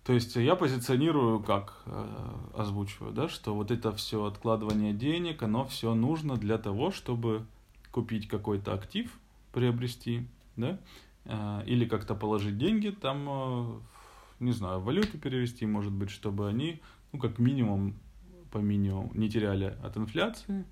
то 0.08 0.13
есть 0.13 0.38
я 0.38 0.56
позиционирую, 0.56 1.41
как 1.41 1.82
э, 1.86 2.34
озвучиваю, 2.54 3.12
да, 3.12 3.28
что 3.28 3.54
вот 3.54 3.72
это 3.72 3.91
все 3.91 4.24
откладывание 4.24 4.93
денег, 4.93 5.43
оно 5.43 5.65
все 5.65 5.93
нужно 5.96 6.38
для 6.38 6.58
того, 6.58 6.91
чтобы 6.91 7.46
купить 7.91 8.30
какой-то 8.30 8.74
актив, 8.74 9.12
приобрести, 9.52 10.26
да, 10.56 10.80
э, 11.26 11.63
или 11.65 11.84
как-то 11.84 12.15
положить 12.15 12.58
деньги 12.58 12.88
там, 12.88 13.28
э, 13.28 13.80
не 14.39 14.54
знаю, 14.54 14.80
валюту 14.80 15.17
перевести, 15.17 15.65
может 15.65 15.91
быть, 15.91 16.10
чтобы 16.10 16.48
они, 16.48 16.80
ну, 17.12 17.20
как 17.20 17.38
минимум, 17.38 17.93
по 18.54 18.60
минимуму, 18.60 19.12
не 19.13 19.30
теряли 19.30 19.76
от 19.84 19.98
инфляции 19.98 20.63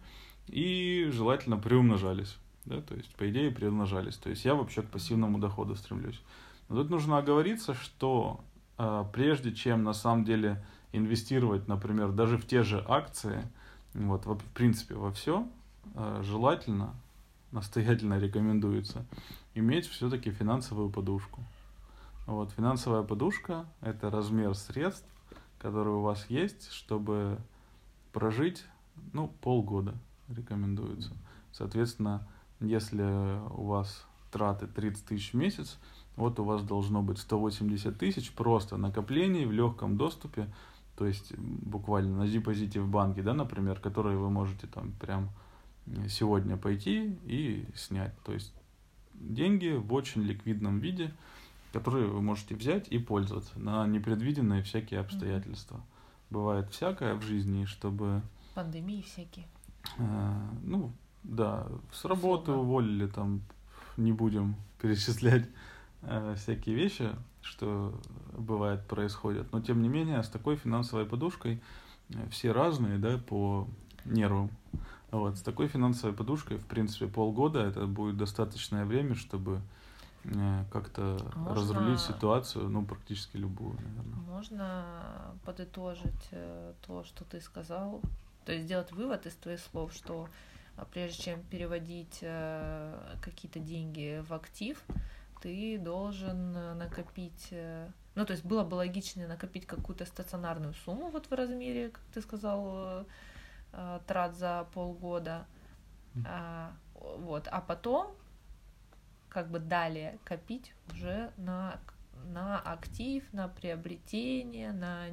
и 0.47 1.09
желательно 1.11 1.57
приумножались, 1.57 2.37
да, 2.63 2.79
то 2.79 2.95
есть, 2.95 3.13
по 3.15 3.29
идее, 3.29 3.51
приумножались. 3.51 4.15
То 4.15 4.29
есть 4.29 4.45
я 4.45 4.55
вообще 4.55 4.81
к 4.81 4.89
пассивному 4.89 5.39
доходу 5.39 5.75
стремлюсь. 5.75 6.21
Но 6.69 6.77
тут 6.77 6.89
нужно 6.89 7.17
оговориться, 7.17 7.73
что 7.73 8.39
прежде 9.13 9.53
чем 9.53 9.83
на 9.83 9.93
самом 9.93 10.25
деле 10.25 10.63
инвестировать, 10.91 11.67
например, 11.67 12.11
даже 12.11 12.37
в 12.37 12.45
те 12.45 12.63
же 12.63 12.83
акции, 12.87 13.47
вот, 13.93 14.25
в 14.25 14.37
принципе, 14.53 14.95
во 14.95 15.11
все, 15.11 15.47
а, 15.93 16.21
желательно, 16.23 16.93
настоятельно 17.51 18.19
рекомендуется 18.19 19.05
иметь 19.53 19.87
все-таки 19.87 20.31
финансовую 20.31 20.89
подушку. 20.89 21.43
Вот, 22.25 22.51
финансовая 22.51 23.03
подушка– 23.03 23.65
это 23.81 24.09
размер 24.09 24.55
средств, 24.55 25.07
которые 25.59 25.95
у 25.95 26.01
вас 26.01 26.25
есть, 26.29 26.71
чтобы 26.71 27.37
прожить, 28.11 28.65
ну, 29.13 29.27
полгода 29.41 29.93
рекомендуется. 30.27 31.11
Соответственно, 31.51 32.27
если 32.59 33.03
у 33.51 33.65
вас 33.65 34.05
траты 34.31 34.67
30 34.67 35.05
тысяч 35.05 35.31
в 35.31 35.35
месяц, 35.35 35.77
вот 36.15 36.39
у 36.39 36.43
вас 36.43 36.63
должно 36.63 37.01
быть 37.01 37.17
180 37.17 37.97
тысяч 37.97 38.31
просто 38.31 38.77
накоплений 38.77 39.45
в 39.45 39.51
легком 39.51 39.97
доступе, 39.97 40.47
то 40.97 41.05
есть 41.05 41.37
буквально 41.37 42.17
на 42.17 42.27
депозите 42.27 42.79
в 42.79 42.89
банке, 42.89 43.21
да, 43.21 43.33
например, 43.33 43.79
которые 43.79 44.17
вы 44.17 44.29
можете 44.29 44.67
там 44.67 44.91
прям 44.93 45.29
сегодня 46.07 46.57
пойти 46.57 47.17
и 47.25 47.65
снять. 47.75 48.13
То 48.23 48.33
есть 48.33 48.53
деньги 49.13 49.75
в 49.75 49.93
очень 49.93 50.21
ликвидном 50.23 50.79
виде, 50.79 51.13
которые 51.73 52.07
вы 52.07 52.21
можете 52.21 52.55
взять 52.55 52.87
и 52.87 52.97
пользоваться 52.97 53.59
на 53.59 53.85
непредвиденные 53.85 54.63
всякие 54.63 55.01
обстоятельства. 55.01 55.81
Бывает 56.29 56.69
всякое 56.71 57.15
в 57.15 57.21
жизни, 57.21 57.65
чтобы... 57.65 58.21
Пандемии 58.55 59.01
всякие. 59.01 59.45
Э, 59.97 60.49
ну, 60.63 60.91
да, 61.23 61.67
с 61.91 62.05
работы 62.05 62.51
Условно. 62.51 62.63
уволили, 62.63 63.07
там, 63.07 63.41
не 63.97 64.11
будем 64.11 64.55
перечислять 64.81 65.47
э, 66.07 66.35
всякие 66.37 66.75
вещи, 66.75 67.09
что 67.41 67.93
бывает 68.33 68.85
происходят. 68.87 69.51
Но 69.51 69.61
тем 69.61 69.81
не 69.81 69.89
менее, 69.89 70.21
с 70.23 70.29
такой 70.29 70.55
финансовой 70.55 71.05
подушкой 71.05 71.61
э, 72.09 72.29
все 72.29 72.51
разные, 72.51 72.97
да, 72.97 73.17
по 73.17 73.67
нервам. 74.05 74.49
Вот, 75.11 75.37
с 75.37 75.41
такой 75.41 75.67
финансовой 75.67 76.15
подушкой, 76.15 76.57
в 76.57 76.65
принципе, 76.65 77.07
полгода 77.07 77.59
это 77.59 77.85
будет 77.87 78.17
достаточное 78.17 78.85
время, 78.85 79.15
чтобы 79.15 79.61
э, 80.23 80.63
как-то 80.71 81.17
можно, 81.35 81.55
разрулить 81.55 81.99
ситуацию, 81.99 82.69
ну, 82.69 82.85
практически 82.85 83.37
любую, 83.37 83.75
наверное. 83.75 84.19
Можно 84.27 84.85
подытожить 85.45 86.29
то, 86.85 87.03
что 87.03 87.23
ты 87.23 87.39
сказал, 87.41 88.01
то 88.45 88.51
есть 88.51 88.65
сделать 88.65 88.91
вывод 88.91 89.25
из 89.25 89.35
твоих 89.35 89.59
слов, 89.59 89.93
что 89.93 90.27
прежде 90.91 91.23
чем 91.23 91.43
переводить 91.43 92.19
какие-то 93.21 93.59
деньги 93.59 94.23
в 94.27 94.33
актив, 94.33 94.83
ты 95.45 95.77
должен 95.77 96.57
э, 96.57 96.73
накопить, 96.73 97.49
э, 97.51 97.87
ну, 98.15 98.25
то 98.25 98.33
есть 98.33 98.43
было 98.43 98.63
бы 98.63 98.73
логичнее 98.73 99.27
накопить 99.27 99.67
какую-то 99.67 100.03
стационарную 100.05 100.73
сумму 100.73 101.11
вот 101.11 101.27
в 101.27 101.33
размере, 101.33 101.89
как 101.89 102.01
ты 102.15 102.21
сказал, 102.21 103.05
э, 103.73 103.99
трат 104.07 104.35
за 104.35 104.65
полгода, 104.73 105.45
а, 106.25 106.71
вот, 106.93 107.47
а 107.51 107.61
потом 107.61 108.15
как 109.29 109.51
бы 109.51 109.59
далее 109.59 110.17
копить 110.23 110.73
уже 110.91 111.29
на 111.37 111.79
на 112.33 112.59
актив, 112.59 113.23
на 113.33 113.47
приобретение, 113.47 114.71
на 114.71 115.09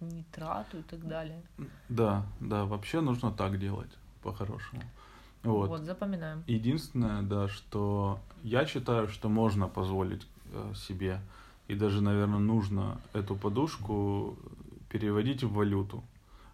нитрату 0.00 0.78
и 0.78 0.82
так 0.82 1.06
далее. 1.06 1.42
Да, 1.88 2.24
да, 2.40 2.64
вообще 2.64 3.00
нужно 3.02 3.30
так 3.30 3.58
делать, 3.58 3.90
по-хорошему. 4.22 4.82
Вот. 5.42 5.68
вот, 5.68 5.84
запоминаем. 5.84 6.44
Единственное, 6.46 7.22
да, 7.22 7.48
что 7.48 8.18
я 8.42 8.66
считаю, 8.66 9.08
что 9.08 9.28
можно 9.28 9.68
позволить 9.68 10.26
э, 10.52 10.72
себе, 10.74 11.20
и 11.68 11.74
даже, 11.74 12.02
наверное, 12.02 12.40
нужно 12.40 13.00
эту 13.12 13.36
подушку 13.36 14.36
переводить 14.90 15.42
в 15.44 15.52
валюту. 15.52 16.02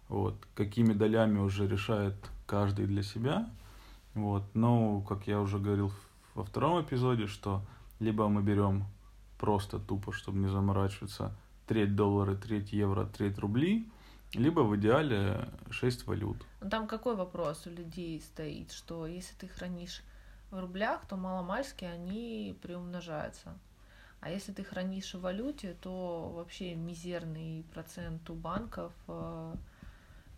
Вот. 0.09 0.35
Какими 0.55 0.93
долями 0.93 1.39
уже 1.39 1.67
решает 1.67 2.15
каждый 2.45 2.85
для 2.85 3.03
себя. 3.03 3.49
Вот. 4.13 4.43
Но, 4.53 5.01
как 5.01 5.27
я 5.27 5.41
уже 5.41 5.59
говорил 5.59 5.91
во 6.35 6.43
втором 6.43 6.81
эпизоде, 6.81 7.27
что 7.27 7.61
либо 7.99 8.27
мы 8.27 8.41
берем 8.41 8.85
просто 9.37 9.79
тупо, 9.79 10.13
чтобы 10.13 10.37
не 10.37 10.47
заморачиваться, 10.47 11.35
треть 11.67 11.95
доллара, 11.95 12.35
треть 12.35 12.71
евро, 12.71 13.05
треть 13.05 13.37
рублей, 13.39 13.87
либо 14.33 14.61
в 14.61 14.75
идеале 14.77 15.47
6 15.69 16.05
валют. 16.07 16.37
Ну, 16.61 16.69
там 16.69 16.87
какой 16.87 17.15
вопрос 17.15 17.65
у 17.67 17.69
людей 17.69 18.21
стоит, 18.21 18.71
что 18.71 19.07
если 19.07 19.35
ты 19.35 19.47
хранишь 19.47 20.03
в 20.51 20.59
рублях, 20.59 21.05
то 21.07 21.15
маломальски 21.15 21.85
они 21.85 22.57
приумножаются. 22.61 23.57
А 24.19 24.29
если 24.29 24.51
ты 24.51 24.63
хранишь 24.63 25.13
в 25.13 25.21
валюте, 25.21 25.75
то 25.81 26.31
вообще 26.35 26.75
мизерный 26.75 27.63
процент 27.73 28.29
у 28.29 28.33
банков 28.33 28.91
э, 29.07 29.55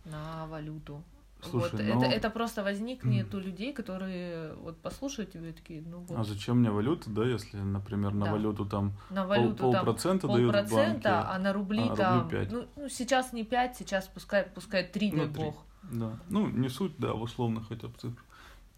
на 0.04 0.46
валюту. 0.46 1.02
Слушай, 1.48 1.70
вот, 1.72 1.94
но... 1.94 2.04
это, 2.04 2.14
это 2.14 2.30
просто 2.30 2.62
возникнет 2.62 3.34
у 3.34 3.38
людей, 3.38 3.72
которые 3.72 4.54
вот 4.54 4.78
послушают 4.78 5.32
тебя 5.32 5.48
и 5.48 5.52
такие, 5.52 5.82
ну 5.82 6.00
вот. 6.00 6.18
А 6.18 6.24
зачем 6.24 6.58
мне 6.58 6.70
валюта, 6.70 7.10
да, 7.10 7.24
если, 7.24 7.56
например, 7.56 8.12
на 8.14 8.26
да. 8.26 8.32
валюту 8.32 8.66
там 8.66 8.92
на 9.10 9.26
валюту 9.26 9.56
пол, 9.56 9.72
полпроцента 9.72 10.26
пол 10.26 10.36
дают 10.36 10.70
банки, 10.70 11.06
а 11.06 11.38
на 11.38 11.52
рубли 11.52 11.88
а, 11.90 11.96
там, 11.96 12.22
рубли 12.22 12.38
5. 12.38 12.52
Ну, 12.52 12.66
ну, 12.76 12.88
сейчас 12.88 13.32
не 13.32 13.44
5, 13.44 13.76
сейчас 13.76 14.06
пускай, 14.08 14.44
пускай 14.44 14.84
3, 14.84 15.12
ну, 15.12 15.18
дай 15.18 15.28
3. 15.28 15.44
бог. 15.44 15.54
Да, 15.82 16.18
ну, 16.28 16.46
не 16.48 16.68
суть, 16.68 16.92
да, 16.98 17.14
в 17.14 17.22
условно 17.22 17.62
хотя 17.62 17.88
бы 17.88 17.94
цифр. 17.98 18.22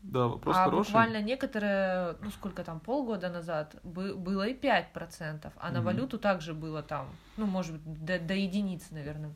Да, 0.03 0.27
вопрос 0.27 0.57
а 0.57 0.65
хороший. 0.65 0.89
буквально 0.89 1.23
некоторые, 1.23 2.17
ну 2.21 2.31
сколько 2.31 2.65
там, 2.65 2.81
полгода 2.81 3.29
назад 3.29 3.77
бы, 3.85 4.17
было 4.17 4.49
и 4.49 4.55
5%, 4.55 5.53
а 5.57 5.71
на 5.71 5.79
угу. 5.79 5.87
валюту 5.87 6.19
также 6.19 6.55
было 6.55 6.83
там, 6.83 7.09
ну, 7.37 7.47
может 7.47 7.75
быть, 7.75 8.05
до, 8.05 8.19
до 8.19 8.35
единицы, 8.35 8.93
наверное. 8.95 9.33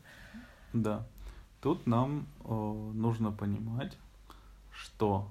Да. 0.73 1.05
Тут 1.61 1.87
нам 1.87 2.27
э, 2.43 2.91
нужно 2.93 3.31
понимать, 3.31 3.97
что 4.71 5.27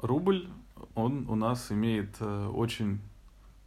рубль, 0.00 0.48
он 0.94 1.28
у 1.28 1.34
нас 1.34 1.72
имеет 1.72 2.16
э, 2.20 2.46
очень 2.48 3.00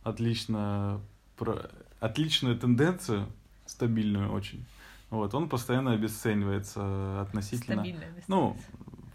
отлично, 0.04 1.02
про, 1.38 1.70
отличную 2.00 2.58
тенденцию, 2.58 3.28
стабильную 3.66 4.32
очень. 4.32 4.66
Вот, 5.10 5.34
он 5.34 5.50
постоянно 5.50 5.92
обесценивается 5.94 7.22
относительно... 7.22 7.84
Стабильно 7.84 8.06
Ну, 8.28 8.56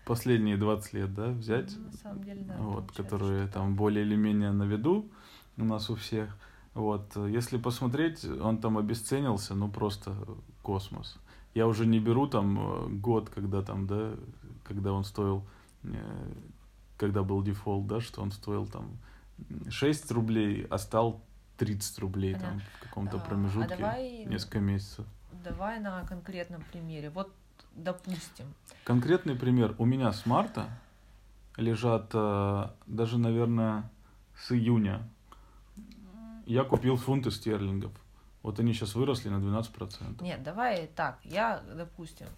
последние 0.05 0.57
20 0.57 0.92
лет, 0.92 1.14
да, 1.14 1.29
взять. 1.29 1.75
Ну, 1.77 1.87
на 1.87 1.92
самом 1.92 2.25
деле, 2.25 2.42
да. 2.42 2.57
Вот, 2.59 2.92
которые 2.92 3.46
там 3.49 3.77
более 3.77 4.05
или 4.05 4.16
менее 4.16 4.53
на 4.53 4.64
виду 4.64 5.09
у 5.57 5.64
нас 5.64 5.88
у 5.88 5.94
всех. 5.94 6.37
Вот, 6.75 7.16
если 7.16 7.57
посмотреть, 7.57 8.25
он 8.25 8.59
там 8.59 8.77
обесценился, 8.77 9.55
ну, 9.55 9.70
просто 9.70 10.14
космос. 10.62 11.16
Я 11.57 11.66
уже 11.66 11.87
не 11.87 12.01
беру 12.01 12.27
там 12.27 12.59
э, 12.59 12.88
год, 12.88 13.31
когда 13.31 13.62
там, 13.62 13.87
да, 13.87 14.12
когда 14.62 14.92
он 14.92 15.05
стоил, 15.05 15.42
э, 15.85 16.33
когда 16.99 17.23
был 17.23 17.42
дефолт, 17.42 17.87
да, 17.87 17.99
что 18.03 18.21
он 18.21 18.31
стоил 18.31 18.66
там 18.66 18.99
6 19.71 20.11
рублей, 20.11 20.66
а 20.69 20.77
стал 20.77 21.23
30 21.57 21.99
рублей 22.01 22.35
Понятно. 22.35 22.59
там 22.59 22.61
в 22.61 22.83
каком-то 22.83 23.16
а, 23.16 23.21
промежутке 23.21 23.73
а 23.73 23.77
давай, 23.79 24.25
несколько 24.27 24.61
месяцев. 24.61 25.07
Давай 25.42 25.81
на 25.81 26.05
конкретном 26.05 26.62
примере. 26.71 27.09
Вот, 27.09 27.33
допустим. 27.75 28.53
Конкретный 28.85 29.35
пример. 29.35 29.75
У 29.79 29.87
меня 29.87 30.12
с 30.12 30.27
марта 30.27 30.69
лежат 31.57 32.11
э, 32.12 32.69
даже, 32.87 33.16
наверное, 33.16 33.90
с 34.37 34.53
июня. 34.53 35.09
Я 36.45 36.64
купил 36.64 36.97
фунты 36.97 37.31
стерлингов. 37.31 37.92
Вот 38.47 38.61
они 38.61 38.73
сейчас 38.75 38.95
выросли 38.95 39.29
на 39.29 39.39
12%. 39.39 40.23
Нет, 40.23 40.41
давай 40.45 40.87
так, 40.95 41.19
я, 41.25 41.65
допустим, 41.75 42.29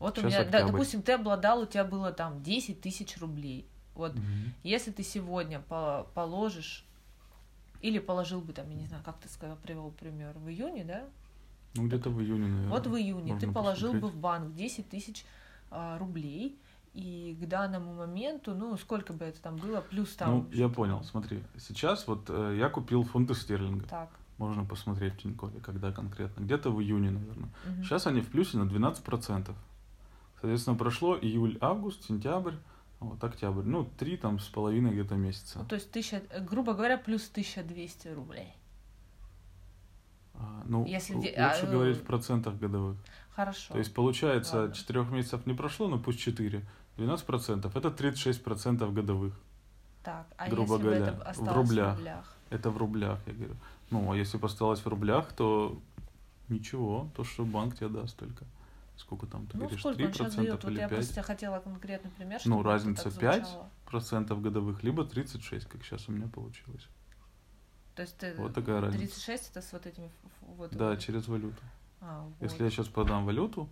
вот 0.00 0.16
сейчас 0.16 0.24
у 0.24 0.26
меня, 0.26 0.44
да, 0.50 0.66
допустим, 0.66 1.00
ты 1.00 1.12
обладал, 1.12 1.60
у 1.60 1.66
тебя 1.66 1.84
было 1.84 2.10
там 2.10 2.42
10 2.42 2.80
тысяч 2.80 3.18
рублей. 3.18 3.68
Вот 3.94 4.14
угу. 4.14 4.22
если 4.64 4.90
ты 4.90 5.04
сегодня 5.04 5.60
по 5.60 6.08
положишь, 6.12 6.84
или 7.82 8.00
положил 8.00 8.40
бы 8.40 8.52
там, 8.52 8.68
я 8.70 8.74
не 8.74 8.86
знаю, 8.86 9.04
как 9.04 9.16
ты 9.20 9.28
сказал, 9.28 9.56
привел 9.58 9.92
пример, 9.92 10.36
в 10.36 10.48
июне, 10.48 10.84
да? 10.84 11.04
Ну, 11.76 11.86
где-то 11.86 12.10
в 12.10 12.20
июне, 12.20 12.48
наверное. 12.48 12.68
Вот 12.68 12.88
в 12.88 12.96
июне 12.96 13.38
ты 13.38 13.46
положил 13.46 13.92
посмотреть. 13.92 14.12
бы 14.12 14.18
в 14.18 14.20
банк 14.20 14.54
10 14.56 14.90
тысяч 14.90 15.24
а, 15.70 15.96
рублей, 15.98 16.58
и 16.92 17.36
к 17.40 17.46
данному 17.46 17.94
моменту, 17.94 18.54
ну, 18.54 18.76
сколько 18.76 19.12
бы 19.12 19.24
это 19.24 19.40
там 19.40 19.56
было, 19.56 19.80
плюс 19.80 20.14
там... 20.16 20.30
Ну, 20.30 20.46
я 20.52 20.68
понял, 20.68 21.02
смотри, 21.04 21.42
сейчас 21.58 22.06
вот 22.06 22.28
э, 22.28 22.56
я 22.58 22.68
купил 22.68 23.04
фунты 23.04 23.34
стерлинга. 23.34 23.86
Так. 23.86 24.10
Можно 24.38 24.64
посмотреть 24.64 25.14
в 25.14 25.18
Тинькове, 25.18 25.60
когда 25.60 25.92
конкретно. 25.92 26.42
Где-то 26.42 26.70
в 26.70 26.80
июне, 26.80 27.10
наверное. 27.10 27.50
Угу. 27.66 27.84
Сейчас 27.84 28.06
они 28.06 28.22
в 28.22 28.28
плюсе 28.28 28.56
на 28.56 28.62
12%. 28.62 29.54
Соответственно, 30.40 30.76
прошло 30.76 31.16
июль, 31.16 31.58
август, 31.60 32.04
сентябрь, 32.04 32.54
вот 33.00 33.22
октябрь. 33.22 33.64
Ну, 33.64 33.84
три 33.98 34.16
там 34.16 34.38
с 34.38 34.48
половиной 34.48 34.92
где-то 34.92 35.14
месяца. 35.14 35.58
Ну, 35.58 35.66
то 35.66 35.74
есть, 35.74 35.90
тысяча, 35.90 36.22
грубо 36.40 36.72
говоря, 36.72 36.96
плюс 36.96 37.28
1200 37.30 38.08
рублей. 38.08 38.54
А, 40.40 40.62
ну, 40.66 40.86
Если 40.86 41.14
лучше 41.14 41.34
а, 41.36 41.66
говорить 41.66 41.98
в 41.98 42.02
процентах 42.02 42.58
годовых. 42.58 42.96
Хорошо. 43.36 43.72
То 43.72 43.78
есть, 43.78 43.92
получается, 43.94 44.72
четырех 44.74 45.10
месяцев 45.10 45.46
не 45.46 45.54
прошло, 45.54 45.88
но 45.88 45.98
пусть 45.98 46.18
4. 46.20 46.62
12% 46.96 47.70
это 47.74 47.88
36% 47.88 48.92
годовых. 48.92 49.34
Так, 50.02 50.26
а 50.36 50.48
грубо 50.48 50.74
если 50.74 50.82
говоря, 50.82 51.12
бы 51.12 51.22
это 51.22 51.42
в 51.42 51.52
рублях. 51.52 51.94
в 51.94 51.98
рублях? 51.98 52.36
Это 52.50 52.70
в 52.70 52.76
рублях, 52.78 53.18
я 53.26 53.32
говорю. 53.32 53.56
Ну, 53.90 54.12
а 54.12 54.16
если 54.16 54.38
бы 54.38 54.46
осталось 54.46 54.80
в 54.80 54.86
рублях, 54.86 55.32
то 55.32 55.78
ничего, 56.48 57.10
то, 57.14 57.24
что 57.24 57.44
банк 57.44 57.76
тебе 57.76 57.88
даст 57.88 58.16
только. 58.16 58.44
Сколько 58.96 59.26
там 59.26 59.46
ты 59.46 59.56
ну, 59.56 59.60
говоришь, 59.60 59.80
сколько 59.80 60.02
3% 60.02 60.06
он 60.06 60.12
сейчас 60.12 60.34
дает? 60.34 60.48
или 60.48 60.50
вот 60.52 60.64
5%? 60.64 60.78
Я 60.80 60.88
просто 60.88 61.22
хотела 61.22 61.60
конкретный 61.60 62.10
пример, 62.10 62.40
Ну, 62.44 62.62
разница 62.62 63.08
5% 63.08 64.40
годовых, 64.40 64.82
либо 64.82 65.04
36, 65.04 65.66
как 65.66 65.84
сейчас 65.84 66.08
у 66.08 66.12
меня 66.12 66.28
получилось. 66.28 66.86
То 67.94 68.02
есть 68.02 68.16
ты 68.16 68.34
вот 68.36 68.54
такая 68.54 68.80
36 68.90 69.28
разница. 69.28 69.50
это 69.50 69.62
с 69.62 69.72
вот 69.72 69.86
этими... 69.86 70.10
Вот 70.56 70.70
да, 70.72 70.96
через 70.96 71.28
валюту. 71.28 71.62
А, 72.00 72.24
вот. 72.24 72.50
Если 72.50 72.64
я 72.64 72.70
сейчас 72.70 72.88
продам 72.88 73.26
валюту, 73.26 73.68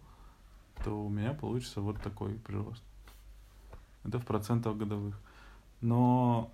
то 0.84 0.90
у 0.90 1.08
меня 1.08 1.32
получится 1.32 1.80
вот 1.80 2.00
такой 2.02 2.34
прирост 2.34 2.82
это 4.08 4.18
в 4.18 4.26
процентах 4.26 4.76
годовых. 4.76 5.14
Но 5.80 6.50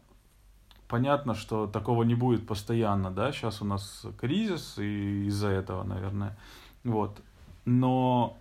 понятно, 0.88 1.34
что 1.34 1.66
такого 1.66 2.02
не 2.02 2.14
будет 2.14 2.46
постоянно, 2.46 3.10
да, 3.10 3.32
сейчас 3.32 3.62
у 3.62 3.64
нас 3.64 4.06
кризис, 4.18 4.78
и 4.78 5.26
из-за 5.26 5.48
этого, 5.48 5.82
наверное, 5.84 6.36
вот. 6.82 7.20
Но 7.64 8.36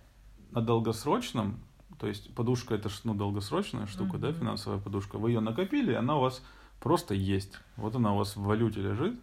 на 0.50 0.60
долгосрочном, 0.60 1.58
то 1.98 2.06
есть 2.06 2.34
подушка 2.34 2.74
это 2.74 2.90
ну, 3.04 3.14
долгосрочная 3.14 3.86
штука, 3.86 4.16
mm-hmm. 4.16 4.20
да, 4.20 4.32
финансовая 4.32 4.78
подушка, 4.78 5.18
вы 5.18 5.30
ее 5.30 5.40
накопили, 5.40 5.94
она 5.94 6.16
у 6.16 6.20
вас 6.20 6.42
просто 6.84 7.14
есть. 7.14 7.58
Вот 7.76 7.96
она 7.96 8.12
у 8.12 8.18
вас 8.18 8.36
в 8.36 8.42
валюте 8.42 8.82
лежит, 8.82 9.18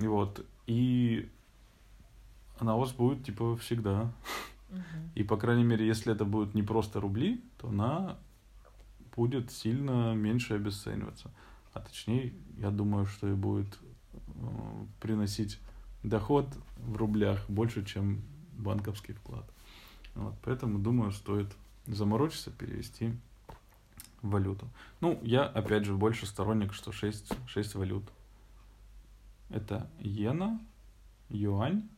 и 0.00 0.06
вот, 0.06 0.46
и 0.68 1.28
она 2.60 2.76
у 2.76 2.80
вас 2.80 2.92
будет 2.92 3.24
типа 3.24 3.56
всегда. 3.56 4.12
И 5.16 5.24
по 5.24 5.36
крайней 5.36 5.64
мере, 5.64 5.86
если 5.86 6.12
это 6.12 6.24
будут 6.24 6.54
не 6.54 6.62
просто 6.62 7.00
рубли, 7.00 7.42
то 7.58 7.68
она 7.68 8.16
будет 9.16 9.50
сильно 9.50 10.14
меньше 10.14 10.54
обесцениваться. 10.54 11.30
А 11.72 11.80
точнее, 11.80 12.32
я 12.58 12.70
думаю, 12.70 13.06
что 13.06 13.28
и 13.28 13.34
будет 13.34 13.78
э, 14.12 14.84
приносить 15.00 15.58
доход 16.04 16.46
в 16.78 16.96
рублях 16.96 17.44
больше, 17.48 17.84
чем 17.84 18.22
банковский 18.52 19.12
вклад. 19.12 19.44
Вот, 20.14 20.34
поэтому, 20.42 20.78
думаю, 20.78 21.10
стоит 21.10 21.48
заморочиться, 21.86 22.50
перевести 22.50 23.12
валюту. 24.30 24.68
Ну, 25.00 25.18
я, 25.22 25.44
опять 25.44 25.84
же, 25.84 25.94
больше 25.94 26.26
сторонник, 26.26 26.72
что 26.72 26.92
6, 26.92 27.32
6 27.48 27.74
валют. 27.74 28.04
Это 29.50 29.88
иена, 30.00 30.60
юань, 31.28 31.88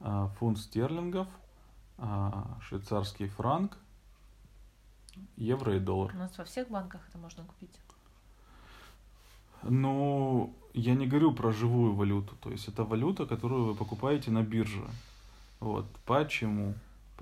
а, 0.00 0.28
фунт 0.38 0.58
стерлингов, 0.58 1.28
а, 1.98 2.58
швейцарский 2.62 3.28
франк 3.28 3.76
евро 5.36 5.76
и 5.76 5.80
доллар. 5.80 6.12
У 6.14 6.18
нас 6.18 6.36
во 6.38 6.44
всех 6.44 6.68
банках 6.68 7.00
это 7.08 7.18
можно 7.18 7.44
купить? 7.44 7.78
Ну, 9.62 10.54
я 10.74 10.94
не 10.94 11.06
говорю 11.06 11.32
про 11.32 11.52
живую 11.52 11.94
валюту. 11.94 12.34
То 12.36 12.50
есть 12.50 12.68
это 12.68 12.84
валюта, 12.84 13.26
которую 13.26 13.64
вы 13.64 13.74
покупаете 13.74 14.30
на 14.30 14.42
бирже. 14.42 14.82
Вот. 15.60 15.86
Почему? 16.04 16.74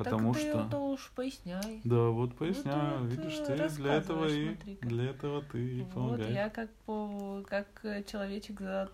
Потому 0.05 0.33
так 0.33 0.43
ты 0.43 0.49
что... 0.49 0.61
это 0.61 0.79
уж 0.79 1.11
поясняй. 1.15 1.81
Да, 1.85 2.09
вот 2.09 2.35
поясняю, 2.37 3.01
вот, 3.01 3.11
видишь, 3.11 3.39
э, 3.41 3.69
ты 3.69 3.69
для 3.77 3.95
этого 3.95 4.27
и 4.27 4.55
для 4.83 5.11
этого 5.11 5.43
ты 5.43 5.83
Вот 5.85 5.93
помогаешь. 5.95 6.35
я 6.35 6.49
как 6.51 6.71
по 6.87 7.43
как 7.49 7.67
э, 7.85 8.03
человечек 8.05 8.61
за 8.61 8.89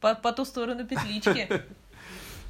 по, 0.00 0.14
по 0.14 0.32
ту 0.32 0.44
сторону 0.44 0.86
петлички. 0.86 1.48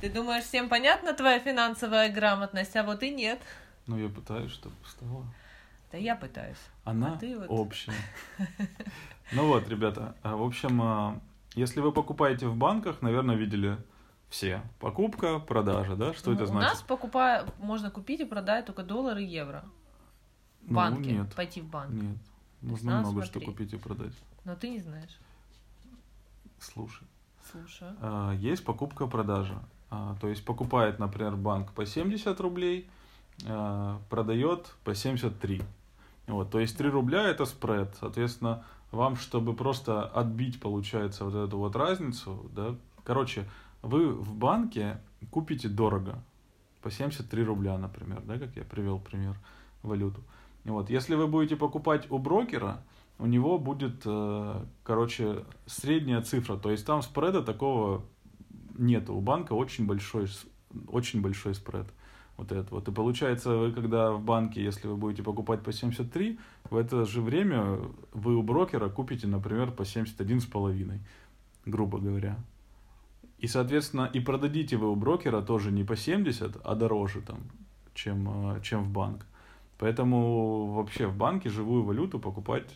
Ты 0.01 0.11
думаешь, 0.11 0.45
всем 0.45 0.69
понятна 0.69 1.13
твоя 1.13 1.41
финансовая 1.41 2.09
грамотность, 2.09 2.77
а 2.77 2.85
вот 2.85 3.03
и 3.03 3.11
нет. 3.11 3.41
Ну, 3.89 3.99
я 3.99 4.09
пытаюсь, 4.09 4.53
чтобы 4.53 4.77
стало. 4.87 5.25
Да 5.91 5.99
я 5.99 6.15
пытаюсь. 6.15 6.59
Она 6.85 7.15
А 7.15 7.17
ты 7.19 7.37
вот- 7.37 7.47
общая. 7.49 7.93
Ну 9.33 9.47
вот, 9.49 9.69
ребята, 9.69 10.15
а, 10.23 10.37
в 10.37 10.43
общем, 10.43 10.81
а, 10.81 11.21
если 11.55 11.81
вы 11.81 11.93
покупаете 11.93 12.47
в 12.47 12.57
банках, 12.57 13.03
наверное, 13.03 13.37
видели 13.37 13.77
все. 14.29 14.63
Покупка, 14.79 15.39
продажа, 15.39 15.97
да? 15.97 16.13
Что 16.15 16.31
Ну, 16.31 16.37
это 16.37 16.45
У 16.45 16.47
значит? 16.49 16.71
нас 16.71 16.83
покупая, 16.83 17.47
можно 17.59 17.91
купить 17.91 18.21
и 18.21 18.25
продать 18.25 18.67
только 18.67 18.83
доллары 18.83 19.23
и 19.23 19.27
евро. 19.27 19.65
В 20.63 20.71
Ну, 20.71 20.77
банке. 20.77 21.13
нет. 21.13 21.35
Пойти 21.35 21.61
в 21.61 21.67
банк. 21.69 21.93
Нет. 21.93 22.17
Надо 22.83 23.09
много 23.09 23.23
что 23.23 23.33
смотреть. 23.35 23.45
купить 23.57 23.73
и 23.73 23.77
продать. 23.77 24.13
Но 24.45 24.55
ты 24.57 24.69
не 24.71 24.81
знаешь. 24.81 25.19
Слушай. 26.61 27.07
Слушай. 27.51 27.89
А, 28.01 28.33
Есть 28.35 28.65
покупка-продажа. 28.65 29.59
А, 29.91 30.17
То 30.21 30.29
есть 30.29 30.45
покупает, 30.45 30.99
например, 30.99 31.37
банк 31.37 31.73
по 31.73 31.87
70 31.87 32.39
рублей, 32.41 32.89
а, 33.47 34.01
продает 34.11 34.75
по 34.85 34.95
73. 34.95 35.63
Вот, 36.27 36.51
то 36.51 36.61
есть 36.61 36.77
3 36.77 36.91
рубля 36.91 37.23
это 37.25 37.47
спред. 37.47 37.97
Соответственно, 37.99 38.65
вам, 38.91 39.17
чтобы 39.17 39.55
просто 39.55 40.03
отбить, 40.05 40.61
получается, 40.61 41.25
вот 41.25 41.35
эту 41.35 41.57
вот 41.57 41.75
разницу, 41.75 42.51
да, 42.55 42.75
короче, 43.05 43.49
вы 43.83 44.13
в 44.13 44.35
банке 44.35 45.01
купите 45.31 45.69
дорого, 45.69 46.23
по 46.83 46.91
73 46.91 47.43
рубля, 47.45 47.77
например, 47.79 48.23
да, 48.23 48.39
как 48.39 48.57
я 48.57 48.65
привел 48.65 48.99
пример, 48.99 49.37
валюту. 49.83 50.23
Вот, 50.65 50.91
если 50.91 51.15
вы 51.15 51.27
будете 51.27 51.57
покупать 51.57 52.11
у 52.11 52.19
брокера, 52.19 52.83
у 53.19 53.27
него 53.27 53.59
будет, 53.59 54.03
э, 54.05 54.65
короче, 54.85 55.45
средняя 55.67 56.23
цифра, 56.23 56.57
то 56.57 56.71
есть 56.71 56.87
там 56.87 57.03
спреда 57.03 57.43
такого 57.43 58.05
нету. 58.77 59.15
У 59.15 59.21
банка 59.21 59.55
очень 59.55 59.87
большой, 59.87 60.29
очень 60.89 61.21
большой 61.21 61.55
спред. 61.55 61.87
Вот 62.37 62.53
это 62.53 62.73
вот. 62.73 62.87
И 62.87 62.93
получается, 62.93 63.57
вы 63.57 63.73
когда 63.73 64.13
в 64.13 64.23
банке, 64.23 64.63
если 64.63 64.87
вы 64.87 64.97
будете 64.97 65.25
покупать 65.25 65.63
по 65.63 65.73
73, 65.73 66.39
в 66.71 66.77
это 66.77 67.05
же 67.05 67.21
время 67.21 67.81
вы 68.13 68.37
у 68.37 68.43
брокера 68.43 68.89
купите, 68.89 69.27
например, 69.27 69.73
по 69.73 69.83
71,5, 69.83 71.01
грубо 71.67 71.99
говоря. 71.99 72.39
И, 73.39 73.47
соответственно, 73.47 74.11
и 74.13 74.21
продадите 74.21 74.77
вы 74.77 74.91
у 74.91 74.97
брокера 74.97 75.43
тоже 75.43 75.71
не 75.71 75.85
по 75.85 75.97
70, 75.97 76.57
а 76.65 76.75
дороже 76.75 77.21
там, 77.21 77.39
чем, 77.95 78.57
э, 78.57 78.61
чем 78.63 78.85
в 78.85 78.91
банк. 78.91 79.27
Поэтому 79.79 80.73
вообще 80.73 81.07
в 81.07 81.17
банке 81.17 81.49
живую 81.49 81.85
валюту 81.85 82.19
покупать 82.19 82.75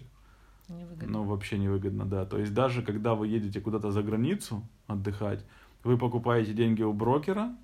Невыгодно. 0.69 1.09
ну, 1.09 1.25
вообще 1.25 1.59
невыгодно, 1.59 2.05
да. 2.05 2.25
То 2.25 2.39
есть 2.39 2.55
даже 2.55 2.83
когда 2.83 3.15
вы 3.15 3.27
едете 3.27 3.61
куда-то 3.61 3.91
за 3.91 4.03
границу 4.03 4.63
отдыхать, 4.87 5.45
вы 5.83 5.99
покупаете 5.99 6.53
деньги 6.53 6.83
у 6.83 6.93
брокера, 6.93 7.55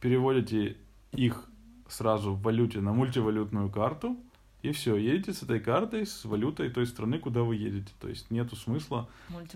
переводите 0.00 0.76
их 1.10 1.44
сразу 1.88 2.34
в 2.34 2.42
валюте 2.42 2.80
на 2.80 2.92
мультивалютную 2.92 3.68
карту, 3.68 4.16
и 4.62 4.72
все, 4.72 4.96
едете 4.96 5.32
с 5.32 5.42
этой 5.42 5.60
картой, 5.60 6.06
с 6.06 6.24
валютой 6.24 6.70
той 6.70 6.86
страны, 6.86 7.18
куда 7.18 7.42
вы 7.42 7.56
едете. 7.56 7.92
То 8.00 8.08
есть 8.08 8.30
нету 8.30 8.54
смысла. 8.56 9.08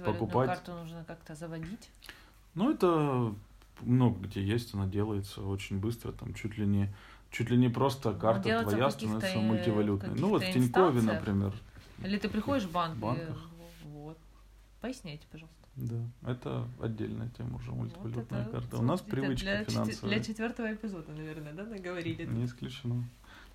Покупать- 0.04 0.48
карту 0.48 0.72
нужно 0.72 1.04
как-то 1.04 1.34
заводить. 1.34 1.90
Ну, 2.54 2.70
это 2.72 3.34
много 3.80 4.20
где 4.20 4.42
есть, 4.42 4.74
она 4.74 4.86
делается 4.86 5.42
очень 5.42 5.78
быстро, 5.78 6.12
там 6.12 6.34
чуть 6.34 6.56
ли 6.58 6.66
не, 6.66 6.92
чуть 7.30 7.50
ли 7.50 7.56
не 7.56 7.68
просто 7.68 8.12
Ну, 8.12 8.18
карта 8.18 8.60
в 8.60 8.68
твоя 8.68 8.90
становится 8.90 9.28
э, 9.28 9.40
мультивалютной. 9.40 10.18
Ну, 10.18 10.28
вот 10.28 10.42
в 10.42 10.52
Тинькове, 10.52 11.02
например, 11.02 11.54
Или 12.04 12.18
ты 12.18 12.28
приходишь 12.28 12.64
в 12.64 12.72
банк 12.72 12.94
В 12.94 12.98
и... 12.98 13.00
банках. 13.00 13.48
Вот. 13.84 14.18
Поясняйте, 14.80 15.26
пожалуйста. 15.30 15.56
да, 15.76 16.30
это 16.30 16.68
отдельная 16.80 17.28
тема 17.30 17.56
уже, 17.56 17.70
мультивалютная 17.72 18.44
Вот 18.44 18.48
это, 18.48 18.60
карта. 18.60 18.76
У 18.78 18.82
нас 18.82 19.00
привычка 19.00 19.44
для, 19.44 19.64
финансовая. 19.64 20.14
для 20.14 20.24
четвертого 20.24 20.74
эпизода, 20.74 21.12
наверное, 21.12 21.52
да, 21.52 21.64
наговорили. 21.64 22.24
Не 22.24 22.44
исключено. 22.46 23.08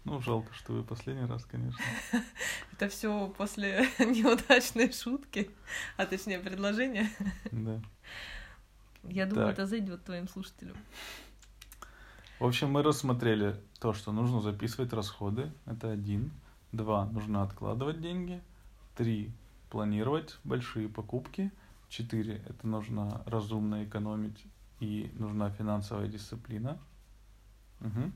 Ну, 0.06 0.22
жалко, 0.22 0.54
что 0.54 0.72
вы 0.72 0.84
последний 0.84 1.26
раз, 1.26 1.44
конечно. 1.44 1.84
Это 2.72 2.88
все 2.88 3.28
после 3.38 3.86
неудачной 4.00 4.94
шутки, 4.94 5.52
а 5.98 6.06
точнее 6.06 6.40
предложения. 6.40 7.10
Да. 7.52 7.82
Я 9.04 9.26
думаю, 9.26 9.48
Так. 9.48 9.54
это 9.54 9.66
зайдет 9.66 10.04
твоим 10.04 10.28
слушателям. 10.28 10.76
В 12.40 12.46
общем, 12.46 12.72
мы 12.72 12.84
рассмотрели 12.84 13.56
то, 13.80 13.94
что 13.94 14.12
нужно 14.12 14.42
записывать 14.42 14.94
расходы. 14.94 15.52
Это 15.66 15.92
один. 15.92 16.32
Два. 16.72 17.06
Нужно 17.06 17.44
откладывать 17.44 18.02
деньги. 18.02 18.42
Три. 18.96 19.32
Планировать 19.70 20.38
большие 20.44 20.88
покупки. 20.88 21.52
Четыре. 21.90 22.44
Это 22.48 22.68
нужно 22.68 23.22
разумно 23.26 23.84
экономить 23.86 24.46
и 24.80 25.12
нужна 25.18 25.50
финансовая 25.50 26.08
дисциплина. 26.08 26.78
Мгм. 27.80 28.14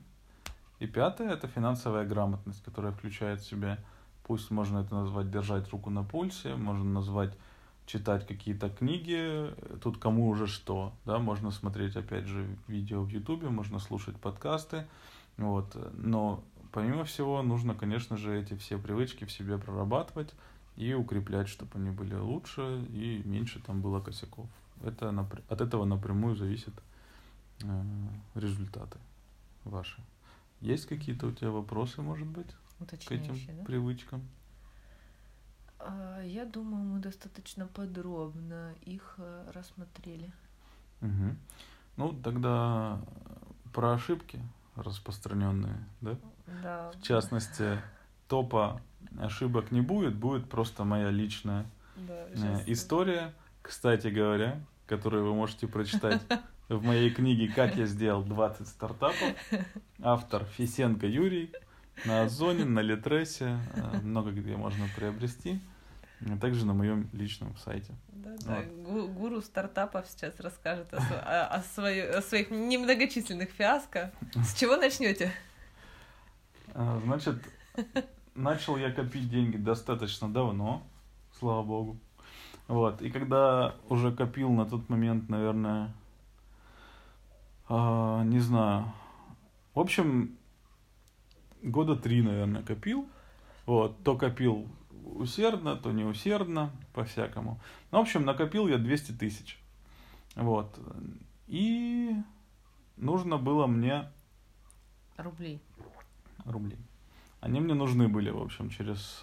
И 0.78 0.86
пятое 0.86 1.32
это 1.32 1.48
финансовая 1.48 2.04
грамотность, 2.04 2.62
которая 2.64 2.92
включает 2.92 3.40
в 3.40 3.46
себя, 3.48 3.78
пусть 4.24 4.50
можно 4.50 4.78
это 4.78 4.94
назвать 4.94 5.30
держать 5.30 5.70
руку 5.70 5.90
на 5.90 6.02
пульсе, 6.02 6.54
можно 6.56 6.84
назвать 6.84 7.36
читать 7.92 8.26
какие-то 8.26 8.70
книги, 8.70 9.54
тут 9.82 9.98
кому 9.98 10.28
уже 10.28 10.46
что, 10.46 10.94
да, 11.04 11.18
можно 11.18 11.50
смотреть, 11.50 11.94
опять 11.94 12.24
же, 12.24 12.46
видео 12.66 13.02
в 13.02 13.08
Ютубе, 13.08 13.50
можно 13.50 13.78
слушать 13.78 14.16
подкасты, 14.16 14.86
вот, 15.36 15.76
но 15.98 16.42
помимо 16.72 17.04
всего 17.04 17.42
нужно, 17.42 17.74
конечно 17.74 18.16
же, 18.16 18.40
эти 18.40 18.54
все 18.56 18.78
привычки 18.78 19.26
в 19.26 19.30
себе 19.30 19.58
прорабатывать 19.58 20.34
и 20.76 20.94
укреплять, 20.94 21.48
чтобы 21.48 21.72
они 21.74 21.90
были 21.90 22.14
лучше 22.14 22.82
и 22.88 23.20
меньше 23.26 23.60
там 23.60 23.82
было 23.82 24.00
косяков. 24.00 24.46
Это 24.82 25.10
напр- 25.10 25.44
от 25.50 25.60
этого 25.60 25.84
напрямую 25.84 26.34
зависят 26.34 26.74
э, 27.62 27.82
результаты 28.34 28.98
ваши. 29.64 30.02
Есть 30.62 30.86
какие-то 30.86 31.26
у 31.26 31.32
тебя 31.32 31.50
вопросы, 31.50 32.00
может 32.00 32.26
быть, 32.26 32.48
к 32.78 32.82
этим 32.82 33.34
Уточняющие, 33.34 33.54
да? 33.54 33.64
привычкам? 33.64 34.22
А, 35.84 36.20
Я 36.22 36.44
думаю, 36.44 36.84
мы 36.84 36.98
достаточно 37.00 37.66
подробно 37.66 38.74
их 38.82 39.14
э, 39.18 39.50
рассмотрели. 39.52 40.32
Мгм. 41.00 41.36
Ну, 41.96 42.12
тогда 42.22 43.00
про 43.72 43.94
ошибки 43.94 44.40
распространенные, 44.76 45.84
да? 46.00 46.16
Да. 46.62 46.92
В 46.92 47.02
частности, 47.02 47.80
топа 48.28 48.80
ошибок 49.18 49.70
не 49.72 49.80
будет, 49.80 50.14
будет 50.14 50.48
просто 50.48 50.84
моя 50.84 51.10
личная 51.10 51.66
Да, 51.96 52.26
э, 52.34 52.62
история, 52.66 53.34
кстати 53.60 54.08
говоря, 54.08 54.60
которую 54.86 55.24
вы 55.24 55.34
можете 55.34 55.66
прочитать 55.66 56.22
в 56.68 56.82
моей 56.82 57.10
книге 57.10 57.52
«Как 57.52 57.76
я 57.76 57.86
сделал 57.86 58.22
20 58.22 58.68
стартапов». 58.68 59.34
Автор 60.00 60.44
Фисенко 60.44 61.06
Юрий. 61.06 61.52
На 62.06 62.22
Озоне, 62.22 62.64
на 62.64 62.80
Литресе, 62.80 63.58
э, 63.74 64.00
много 64.02 64.30
где 64.32 64.56
можно 64.56 64.86
приобрести. 64.96 65.60
А 66.30 66.36
также 66.38 66.64
на 66.66 66.74
моем 66.74 67.08
личном 67.12 67.56
сайте. 67.56 67.92
Да, 68.08 68.30
да. 68.46 68.56
Вот. 68.56 68.66
Гу- 68.86 69.08
Гуру 69.08 69.40
стартапов 69.42 70.06
сейчас 70.08 70.38
расскажет 70.40 70.92
о, 70.94 70.98
о- 70.98 71.46
о 71.56 71.62
своё- 71.62 72.16
о 72.18 72.22
своих 72.22 72.50
немногочисленных 72.50 73.50
фиаско. 73.50 74.12
С 74.36 74.54
чего 74.54 74.76
начнете? 74.76 75.32
А, 76.74 77.00
Значит, 77.04 77.36
начал 78.34 78.76
я 78.76 78.92
копить 78.92 79.28
деньги 79.30 79.56
достаточно 79.56 80.28
давно, 80.32 80.82
слава 81.38 81.62
богу. 81.62 81.96
Вот, 82.68 83.02
и 83.02 83.10
когда 83.10 83.74
уже 83.88 84.12
копил 84.14 84.50
на 84.50 84.64
тот 84.64 84.88
момент, 84.88 85.28
наверное, 85.28 85.92
а, 87.68 88.22
не 88.24 88.38
знаю, 88.38 88.92
в 89.74 89.80
общем, 89.80 90.36
года 91.62 91.96
три, 91.96 92.22
наверное, 92.22 92.62
копил. 92.62 93.08
Вот, 93.66 94.02
то 94.04 94.16
копил 94.16 94.68
усердно, 95.04 95.76
то 95.76 95.92
не 95.92 96.04
усердно, 96.04 96.70
по-всякому. 96.92 97.60
Ну, 97.90 97.98
в 97.98 98.00
общем, 98.02 98.24
накопил 98.24 98.68
я 98.68 98.78
200 98.78 99.12
тысяч. 99.12 99.58
Вот. 100.34 100.78
И 101.46 102.14
нужно 102.96 103.36
было 103.36 103.66
мне 103.66 104.10
Рублей. 105.16 105.60
рублей. 106.44 106.78
Они 107.40 107.60
мне 107.60 107.74
нужны 107.74 108.08
были, 108.08 108.30
в 108.30 108.40
общем, 108.40 108.70
через 108.70 109.22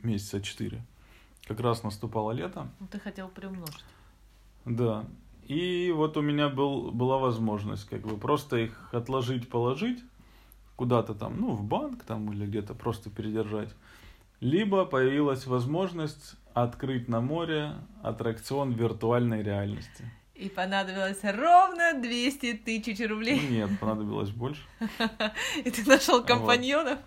месяца 0.00 0.40
четыре. 0.40 0.84
Как 1.46 1.60
раз 1.60 1.82
наступало 1.82 2.32
лето. 2.32 2.68
Ну, 2.80 2.86
ты 2.86 2.98
хотел 2.98 3.28
приумножить. 3.28 3.84
Да. 4.64 5.04
И 5.46 5.92
вот 5.94 6.16
у 6.16 6.22
меня 6.22 6.48
был, 6.48 6.90
была 6.90 7.18
возможность 7.18 7.86
как 7.88 8.00
бы 8.00 8.16
просто 8.16 8.56
их 8.56 8.88
отложить, 8.94 9.48
положить 9.48 10.02
куда-то 10.76 11.14
там, 11.14 11.38
ну, 11.38 11.50
в 11.50 11.62
банк 11.62 12.02
там 12.04 12.32
или 12.32 12.46
где-то 12.46 12.74
просто 12.74 13.10
передержать. 13.10 13.74
Либо 14.40 14.84
появилась 14.84 15.46
возможность 15.46 16.36
открыть 16.52 17.08
на 17.08 17.20
море 17.20 17.72
аттракцион 18.02 18.72
виртуальной 18.72 19.42
реальности. 19.42 20.04
И 20.34 20.48
понадобилось 20.48 21.22
ровно 21.22 22.00
200 22.00 22.54
тысяч 22.64 23.08
рублей. 23.08 23.40
Нет, 23.48 23.70
понадобилось 23.78 24.30
больше. 24.30 24.62
И 25.64 25.70
ты 25.70 25.88
нашел 25.88 26.24
компаньонов? 26.24 26.98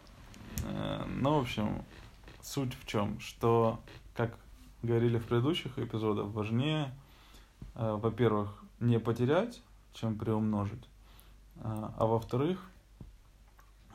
Э, 0.64 1.04
ну, 1.08 1.40
в 1.40 1.42
общем, 1.42 1.84
суть 2.42 2.74
в 2.74 2.88
чем, 2.88 3.20
что, 3.20 3.82
как 4.16 4.38
говорили 4.82 5.18
в 5.18 5.26
предыдущих 5.26 5.78
эпизодах, 5.78 6.28
важнее, 6.28 6.92
э, 7.76 7.98
во-первых, 8.02 8.64
не 8.80 9.00
потерять, 9.00 9.62
чем 9.94 10.18
приумножить, 10.18 10.88
а, 11.62 11.94
а 11.98 12.06
во-вторых, 12.06 12.60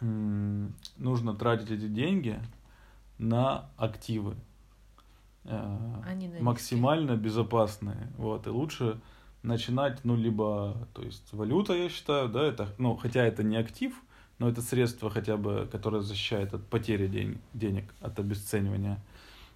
нужно 0.00 1.34
тратить 1.34 1.70
эти 1.70 1.86
деньги 1.86 2.40
на 3.22 3.70
активы, 3.76 4.34
э, 5.44 6.38
максимально 6.40 7.16
безопасные, 7.16 8.12
вот, 8.18 8.46
и 8.46 8.50
лучше 8.50 9.00
начинать, 9.42 10.04
ну, 10.04 10.16
либо, 10.16 10.88
то 10.92 11.02
есть, 11.02 11.32
валюта, 11.32 11.72
я 11.72 11.88
считаю, 11.88 12.28
да, 12.28 12.42
это, 12.42 12.68
ну, 12.78 12.96
хотя 12.96 13.24
это 13.24 13.42
не 13.42 13.56
актив, 13.56 13.94
но 14.38 14.48
это 14.48 14.60
средство 14.60 15.08
хотя 15.08 15.36
бы, 15.36 15.68
которое 15.70 16.02
защищает 16.02 16.52
от 16.52 16.66
потери 16.66 17.06
день, 17.06 17.38
денег, 17.54 17.94
от 18.00 18.18
обесценивания, 18.18 18.98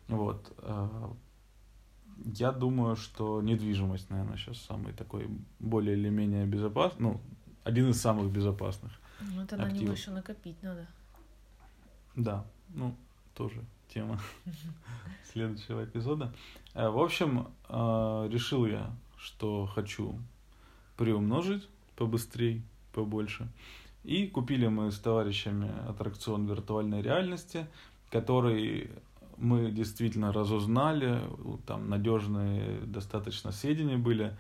вот. 0.09 0.53
Э, 0.59 0.89
я 2.25 2.53
думаю, 2.53 2.97
что 2.97 3.43
недвижимость, 3.43 4.09
наверное, 4.11 4.39
сейчас 4.39 4.59
самый 4.59 4.93
такой 4.93 5.29
более 5.59 5.97
или 5.97 6.09
менее 6.09 6.47
безопасный, 6.47 7.03
ну, 7.03 7.21
один 7.65 7.91
из 7.91 8.01
самых 8.01 8.31
безопасных. 8.31 8.93
Ну, 9.21 9.43
это 9.43 9.57
на 9.57 9.71
него 9.71 9.93
еще 9.93 10.13
накопить 10.13 10.63
надо. 10.63 10.87
Да, 12.15 12.47
ну, 12.69 12.95
тоже 13.37 13.65
тема 13.89 14.19
следующего 15.33 15.85
эпизода. 15.85 16.33
Э, 16.75 16.89
в 16.89 16.99
общем, 16.99 17.49
э, 17.69 18.29
решил 18.31 18.67
я 18.67 18.91
что 19.27 19.67
хочу 19.67 20.19
приумножить 20.97 21.69
побыстрее, 21.97 22.63
побольше. 22.93 23.49
И 24.05 24.29
купили 24.29 24.69
мы 24.69 24.93
с 24.93 24.99
товарищами 24.99 25.71
аттракцион 25.89 26.47
виртуальной 26.47 27.03
реальности, 27.03 27.67
который 28.11 28.89
мы 29.37 29.71
действительно 29.73 30.33
разузнали, 30.33 31.21
там 31.67 31.91
надежные 31.91 32.81
достаточно 32.83 33.51
сведения 33.51 33.99
были. 33.99 34.37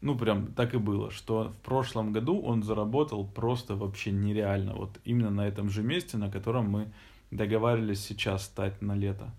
Ну, 0.00 0.16
прям 0.16 0.48
так 0.52 0.74
и 0.74 0.78
было, 0.78 1.10
что 1.10 1.48
в 1.48 1.56
прошлом 1.64 2.12
году 2.12 2.40
он 2.40 2.62
заработал 2.62 3.26
просто 3.26 3.74
вообще 3.74 4.12
нереально. 4.12 4.74
Вот 4.74 4.90
именно 5.04 5.30
на 5.30 5.48
этом 5.48 5.70
же 5.70 5.82
месте, 5.82 6.18
на 6.18 6.30
котором 6.30 6.70
мы 6.70 6.92
договаривались 7.30 8.04
сейчас 8.04 8.44
стать 8.44 8.80
на 8.82 8.94
лето. 8.94 9.30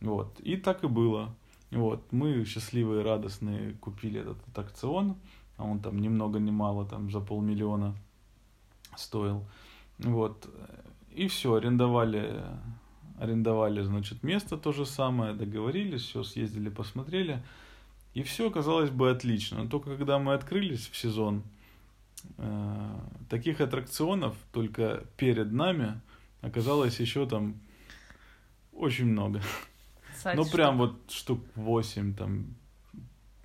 Вот. 0.00 0.38
И 0.40 0.56
так 0.56 0.84
и 0.84 0.88
было. 0.88 1.34
Вот, 1.70 2.12
мы 2.12 2.44
счастливые, 2.44 3.02
радостные 3.02 3.72
купили 3.80 4.20
этот 4.20 4.38
аттракцион, 4.48 5.16
а 5.56 5.64
он 5.64 5.80
там 5.80 5.98
ни 5.98 6.08
много 6.08 6.38
ни 6.38 6.52
мало, 6.52 6.86
там 6.86 7.10
за 7.10 7.20
полмиллиона 7.20 7.96
стоил. 8.96 9.44
Вот, 9.98 10.48
и 11.14 11.26
все, 11.26 11.54
арендовали, 11.54 12.42
арендовали, 13.18 13.82
значит, 13.82 14.22
место 14.22 14.56
то 14.56 14.72
же 14.72 14.86
самое, 14.86 15.34
договорились, 15.34 16.02
все, 16.02 16.22
съездили, 16.22 16.68
посмотрели. 16.68 17.42
И 18.14 18.22
все, 18.22 18.50
казалось 18.50 18.90
бы, 18.90 19.10
отлично. 19.10 19.64
Но 19.64 19.68
только 19.68 19.96
когда 19.96 20.18
мы 20.20 20.34
открылись 20.34 20.88
в 20.88 20.96
сезон, 20.96 21.42
э, 22.38 23.00
таких 23.28 23.60
аттракционов 23.60 24.36
только 24.52 25.04
перед 25.16 25.50
нами 25.52 26.00
оказалось 26.44 27.00
еще 27.00 27.26
там 27.26 27.60
очень 28.72 29.06
много 29.06 29.40
написать. 30.24 30.36
Ну, 30.36 30.56
прям 30.56 30.78
вот 30.78 31.10
штук 31.10 31.40
8 31.54 32.14
там, 32.14 32.54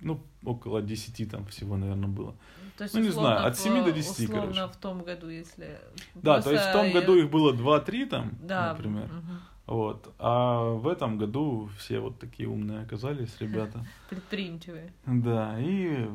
ну, 0.00 0.20
около 0.44 0.82
10 0.82 1.30
там 1.30 1.46
всего, 1.46 1.76
наверное, 1.76 2.08
было. 2.08 2.34
То 2.76 2.84
есть, 2.84 2.94
ну, 2.94 3.02
не 3.02 3.10
знаю, 3.10 3.46
от 3.46 3.58
7 3.58 3.84
до 3.84 3.92
10, 3.92 4.10
условно 4.10 4.52
короче. 4.54 4.72
в 4.72 4.76
том 4.76 5.02
году, 5.02 5.28
если... 5.28 5.78
Да, 6.14 6.40
то 6.40 6.50
есть 6.50 6.64
в 6.64 6.72
том 6.72 6.92
году 6.92 7.14
их 7.14 7.30
было 7.30 7.52
2-3 7.52 8.06
там, 8.06 8.38
да. 8.42 8.72
например. 8.72 9.04
Угу. 9.04 9.76
Вот. 9.76 10.14
А 10.18 10.62
в 10.64 10.88
этом 10.88 11.18
году 11.18 11.68
все 11.78 12.00
вот 12.00 12.18
такие 12.18 12.48
умные 12.48 12.80
оказались, 12.80 13.36
ребята. 13.38 13.86
Предприимчивые. 14.10 14.92
Да, 15.04 15.60
и, 15.60 16.06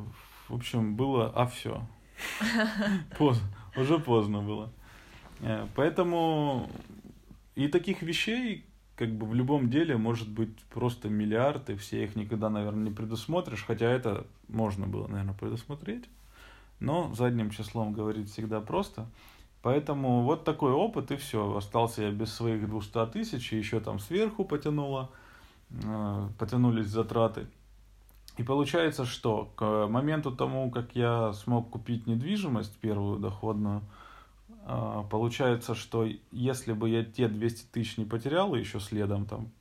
в 0.50 0.56
общем, 0.56 0.96
было, 0.96 1.32
а 1.36 1.46
все. 1.46 1.88
Поздно, 3.18 3.48
уже 3.76 4.00
поздно 4.00 4.42
было. 4.42 4.72
Э, 5.42 5.68
поэтому 5.76 6.70
и 7.56 7.68
таких 7.68 8.02
вещей, 8.02 8.66
как 8.96 9.12
бы 9.12 9.26
в 9.26 9.34
любом 9.34 9.70
деле 9.70 9.98
может 9.98 10.30
быть 10.30 10.58
просто 10.66 11.10
миллиард, 11.10 11.70
и 11.70 11.76
все 11.76 12.04
их 12.04 12.16
никогда, 12.16 12.50
наверное, 12.50 12.90
не 12.90 12.92
предусмотришь, 12.92 13.66
хотя 13.66 13.90
это 13.90 14.26
можно 14.48 14.88
было, 14.88 15.08
наверное, 15.08 15.36
предусмотреть, 15.36 16.06
но 16.80 17.14
задним 17.14 17.50
числом 17.50 17.94
говорить 17.94 18.30
всегда 18.32 18.62
просто. 18.62 19.08
Поэтому 19.62 20.22
вот 20.22 20.44
такой 20.44 20.74
опыт, 20.74 21.10
и 21.10 21.16
все. 21.16 21.58
Остался 21.58 22.04
я 22.04 22.12
без 22.12 22.32
своих 22.32 22.70
200 22.70 23.08
тысяч, 23.08 23.52
и 23.52 23.58
еще 23.58 23.80
там 23.80 23.98
сверху 23.98 24.46
потянуло, 24.46 25.10
э, 25.72 26.30
потянулись 26.38 26.86
затраты. 26.86 27.48
И 28.38 28.44
получается, 28.44 29.06
что 29.06 29.52
к 29.56 29.88
моменту 29.88 30.32
тому, 30.32 30.70
как 30.70 30.96
я 30.96 31.34
смог 31.34 31.70
купить 31.70 32.06
недвижимость, 32.06 32.78
первую 32.78 33.18
доходную, 33.18 33.82
получается, 35.10 35.76
что 35.76 36.08
если 36.32 36.74
бы 36.74 36.90
я 36.90 37.04
те 37.04 37.28
200 37.28 37.68
тысяч 37.72 37.98
не 37.98 38.06
потерял, 38.06 38.56
еще 38.56 38.80
следом 38.80 39.26
там, 39.26 39.52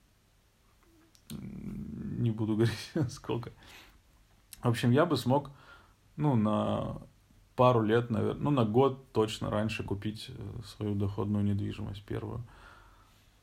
не 1.31 2.31
буду 2.31 2.55
говорить 2.57 2.91
сколько, 3.11 3.53
в 4.63 4.69
общем, 4.69 4.91
я 4.91 5.05
бы 5.05 5.17
смог, 5.17 5.51
ну, 6.17 6.37
на 6.37 7.03
пару 7.57 7.83
лет, 7.83 8.11
наверное, 8.11 8.43
ну, 8.43 8.51
на 8.51 8.65
год 8.65 9.13
точно 9.13 9.51
раньше 9.51 9.85
купить 9.85 10.31
э, 10.31 10.63
свою 10.65 10.95
доходную 10.95 11.45
недвижимость 11.45 12.03
первую. 12.05 12.43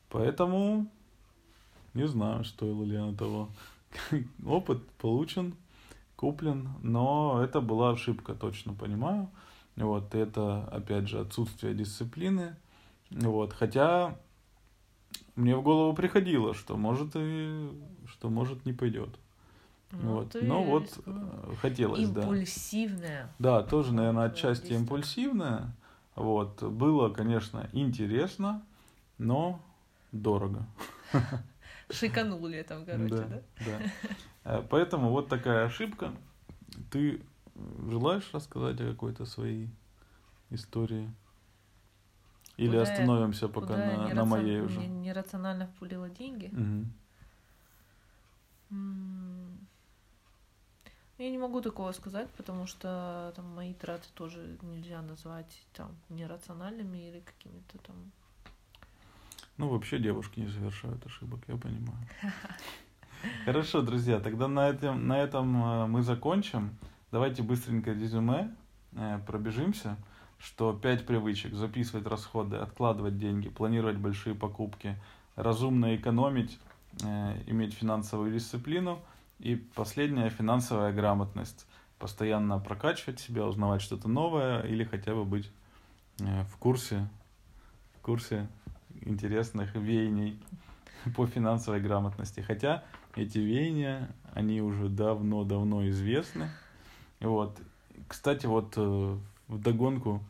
Поэтому 0.08 0.90
не 1.94 2.06
знаю, 2.08 2.44
стоило 2.44 2.84
ли 2.84 2.96
оно 2.96 3.14
того. 3.14 3.48
Опыт 4.46 4.86
получен, 4.92 5.54
куплен, 6.16 6.70
но 6.82 7.40
это 7.42 7.60
была 7.60 7.90
ошибка, 7.90 8.34
точно 8.34 8.72
понимаю. 8.72 9.28
Вот, 9.76 10.14
это, 10.14 10.64
опять 10.64 11.08
же, 11.08 11.20
отсутствие 11.20 11.74
дисциплины. 11.74 12.56
Вот, 13.10 13.52
хотя 13.52 14.16
мне 15.34 15.56
в 15.56 15.62
голову 15.62 15.94
приходило, 15.94 16.54
что 16.54 16.76
может 16.76 17.12
и 17.14 17.70
что 18.06 18.28
может 18.28 18.66
не 18.66 18.72
пойдет. 18.72 19.18
Ну, 19.92 20.14
вот. 20.14 20.36
Но 20.40 20.62
вот 20.62 20.84
рискнул. 20.84 21.56
хотелось, 21.60 22.00
Импульсивное. 22.00 23.30
да. 23.38 23.60
Да, 23.60 23.68
тоже, 23.68 23.92
наверное, 23.92 24.24
отчасти 24.26 24.72
импульсивное. 24.72 25.74
Вот. 26.14 26.62
Было, 26.62 27.10
конечно, 27.10 27.68
интересно, 27.72 28.62
но 29.18 29.60
дорого. 30.12 30.66
Шиканули 31.90 32.62
там, 32.62 32.86
короче, 32.86 33.14
да? 33.14 33.26
Да. 33.26 33.42
да. 33.66 33.80
Э, 34.44 34.62
поэтому 34.68 35.10
вот 35.10 35.28
такая 35.28 35.66
ошибка. 35.66 36.12
Ты 36.90 37.22
Желаешь 37.88 38.28
рассказать 38.32 38.80
о 38.80 38.90
какой-то 38.90 39.26
своей 39.26 39.70
истории? 40.50 41.12
Или 42.56 42.68
куда 42.68 42.82
остановимся 42.82 43.46
я, 43.46 43.52
пока 43.52 43.76
на, 43.76 44.14
на 44.14 44.24
моей 44.24 44.60
уже? 44.60 44.78
Не, 44.80 44.86
нерационально 44.86 45.66
впулила 45.66 46.08
деньги. 46.10 46.50
Угу. 46.52 46.86
Я 51.18 51.30
не 51.30 51.38
могу 51.38 51.60
такого 51.60 51.92
сказать, 51.92 52.28
потому 52.36 52.66
что 52.66 53.32
там 53.36 53.46
мои 53.54 53.74
траты 53.74 54.08
тоже 54.14 54.58
нельзя 54.62 55.02
назвать 55.02 55.66
там 55.72 55.90
нерациональными 56.08 56.98
или 56.98 57.20
какими-то 57.20 57.78
там. 57.78 57.96
Ну, 59.56 59.68
вообще 59.68 59.98
девушки 59.98 60.40
не 60.40 60.48
совершают 60.48 61.06
ошибок, 61.06 61.40
я 61.48 61.56
понимаю. 61.56 62.08
Хорошо, 63.44 63.82
друзья, 63.82 64.18
тогда 64.18 64.48
на 64.48 64.68
этом, 64.68 65.06
на 65.06 65.20
этом 65.20 65.64
э, 65.64 65.86
мы 65.86 66.02
закончим. 66.02 66.76
Давайте 67.12 67.42
быстренько 67.42 67.92
резюме 67.92 68.54
э, 68.92 69.20
пробежимся, 69.26 69.98
что 70.38 70.72
пять 70.72 71.04
привычек. 71.04 71.52
Записывать 71.52 72.06
расходы, 72.06 72.56
откладывать 72.56 73.18
деньги, 73.18 73.50
планировать 73.50 73.98
большие 73.98 74.34
покупки, 74.34 74.96
разумно 75.36 75.94
экономить, 75.94 76.58
э, 77.04 77.42
иметь 77.48 77.74
финансовую 77.74 78.32
дисциплину. 78.32 78.98
И 79.40 79.56
последняя 79.56 80.30
финансовая 80.30 80.90
грамотность. 80.94 81.66
Постоянно 81.98 82.58
прокачивать 82.58 83.20
себя, 83.20 83.44
узнавать 83.44 83.82
что-то 83.82 84.08
новое 84.08 84.62
или 84.62 84.82
хотя 84.82 85.14
бы 85.14 85.26
быть 85.26 85.50
э, 86.18 86.44
в 86.44 86.56
курсе, 86.56 87.06
в 87.98 88.00
курсе 88.00 88.48
интересных 89.02 89.74
веяний 89.74 90.40
по 91.14 91.26
финансовой 91.26 91.80
грамотности. 91.80 92.40
Хотя 92.40 92.84
эти 93.16 93.36
веяния, 93.36 94.08
они 94.32 94.62
уже 94.62 94.88
давно-давно 94.88 95.86
известны. 95.90 96.48
Вот. 97.22 97.58
Кстати, 98.08 98.46
вот 98.46 98.74
э, 98.76 99.18
в 99.48 99.58
догонку 99.60 100.22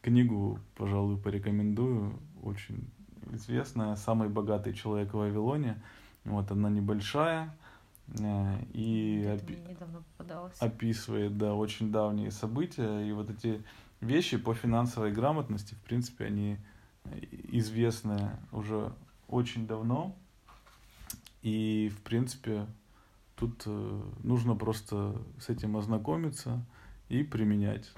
книгу, 0.00 0.58
пожалуй, 0.76 1.16
порекомендую. 1.18 2.18
Очень 2.42 2.88
известная 3.32 3.96
«Самый 3.96 4.28
богатый 4.28 4.72
человек 4.72 5.12
в 5.12 5.18
Вавилоне». 5.18 5.82
Вот 6.24 6.50
она 6.50 6.70
небольшая. 6.70 7.54
Э, 8.20 8.58
и... 8.72 9.38
Осталось. 10.18 10.56
описывает, 10.60 11.36
да, 11.36 11.54
очень 11.54 11.90
давние 11.90 12.30
события. 12.30 13.00
И 13.00 13.12
вот 13.12 13.28
эти 13.30 13.62
вещи 14.00 14.36
по 14.36 14.54
финансовой 14.54 15.12
грамотности, 15.12 15.74
в 15.74 15.80
принципе, 15.80 16.26
они 16.26 16.58
известны 17.50 18.30
уже 18.52 18.92
очень 19.28 19.66
давно. 19.66 20.14
И, 21.42 21.92
в 21.94 22.00
принципе, 22.02 22.66
тут 23.36 23.62
э, 23.66 24.02
нужно 24.22 24.56
просто 24.56 25.20
с 25.38 25.48
этим 25.48 25.76
ознакомиться 25.76 26.64
и 27.08 27.22
применять. 27.22 27.92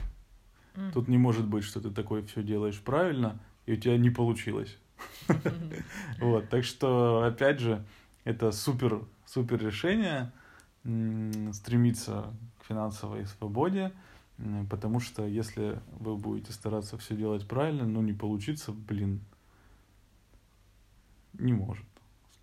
Мгм. 0.75 0.93
Тут 0.93 1.09
не 1.09 1.19
может 1.19 1.47
быть, 1.47 1.65
что 1.65 1.81
ты 1.81 1.91
такой 1.91 2.23
все 2.23 2.43
делаешь 2.43 2.81
правильно, 2.81 3.41
и 3.67 3.73
у 3.73 3.77
тебя 3.77 3.97
не 3.97 4.11
получилось. 4.11 4.79
Вот, 6.21 6.49
так 6.49 6.65
что, 6.65 7.23
опять 7.23 7.61
же, 7.61 7.85
это 8.25 8.51
супер, 8.51 9.05
супер 9.25 9.65
решение 9.65 10.33
стремиться 11.53 12.35
к 12.59 12.65
финансовой 12.67 13.27
свободе, 13.27 13.93
потому 14.69 15.01
что 15.01 15.27
если 15.27 15.81
вы 16.01 16.17
будете 16.17 16.53
стараться 16.53 16.99
все 16.99 17.17
делать 17.17 17.47
правильно, 17.47 17.87
но 17.87 18.03
не 18.03 18.13
получится, 18.13 18.73
блин, 18.73 19.21
не 21.35 21.53
может, 21.53 21.85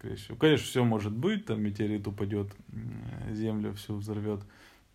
скорее 0.06 0.16
всего. 0.18 0.38
Конечно, 0.38 0.66
все 0.66 0.84
может 0.84 1.14
быть, 1.14 1.46
там 1.46 1.62
метеорит 1.62 2.08
упадет, 2.08 2.54
землю 3.32 3.74
всю 3.74 3.96
взорвет, 3.96 4.42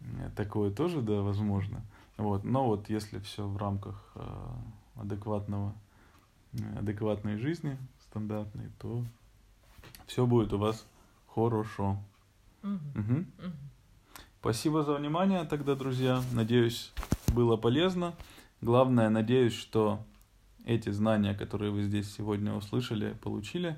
м, 0.01 0.31
такое 0.37 0.71
тоже, 0.71 1.01
да, 1.01 1.21
возможно. 1.23 1.83
Вот, 2.17 2.45
но 2.45 2.67
вот 2.67 2.89
если 2.91 3.19
все 3.19 3.47
в 3.47 3.57
рамках 3.57 4.13
э, 4.15 4.21
адекватного, 4.97 5.75
э, 6.53 6.79
адекватной 6.79 7.39
жизни, 7.39 7.77
стандартной, 8.09 8.71
то 8.79 9.05
все 10.07 10.27
будет 10.27 10.53
у 10.53 10.59
вас 10.59 10.87
хорошо. 11.27 11.99
Мгм. 12.63 12.81
Мгм. 12.95 13.27
Спасибо 14.41 14.83
за 14.85 14.95
внимание 14.95 15.45
тогда, 15.45 15.75
друзья. 15.75 16.23
Надеюсь, 16.33 16.93
было 17.35 17.57
полезно. 17.57 18.15
Главное, 18.61 19.09
надеюсь, 19.09 19.55
что 19.55 20.05
эти 20.67 20.91
знания, 20.91 21.35
которые 21.35 21.71
вы 21.73 21.83
здесь 21.83 22.13
сегодня 22.13 22.53
услышали, 22.53 23.15
получили, 23.23 23.71
э, 23.71 23.77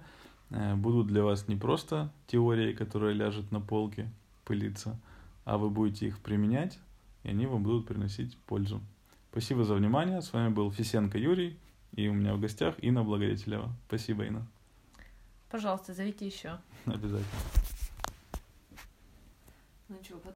будут 0.76 1.06
для 1.06 1.22
вас 1.24 1.48
не 1.48 1.56
просто 1.56 2.12
теорией, 2.26 2.74
которая 2.74 3.12
ляжет 3.12 3.50
на 3.50 3.60
полке, 3.60 4.10
пылиться, 4.44 4.98
а 5.44 5.58
вы 5.58 5.70
будете 5.70 6.06
их 6.06 6.20
применять, 6.20 6.78
и 7.22 7.30
они 7.30 7.46
вам 7.46 7.62
будут 7.62 7.86
приносить 7.86 8.36
пользу. 8.46 8.80
Спасибо 9.30 9.64
за 9.64 9.74
внимание. 9.74 10.20
С 10.20 10.32
вами 10.32 10.52
был 10.52 10.70
Фисенко 10.70 11.16
Юрий, 11.16 11.58
и 11.92 12.08
у 12.08 12.12
меня 12.12 12.34
в 12.34 12.40
гостях 12.40 12.74
Инна 12.78 13.02
Благодетелева. 13.02 13.72
Спасибо, 13.86 14.24
Инна. 14.24 14.46
Пожалуйста, 15.50 15.94
зовите 15.94 16.26
еще. 16.26 16.58
Обязательно. 16.86 17.24
Ну 19.88 19.96
что, 20.02 20.16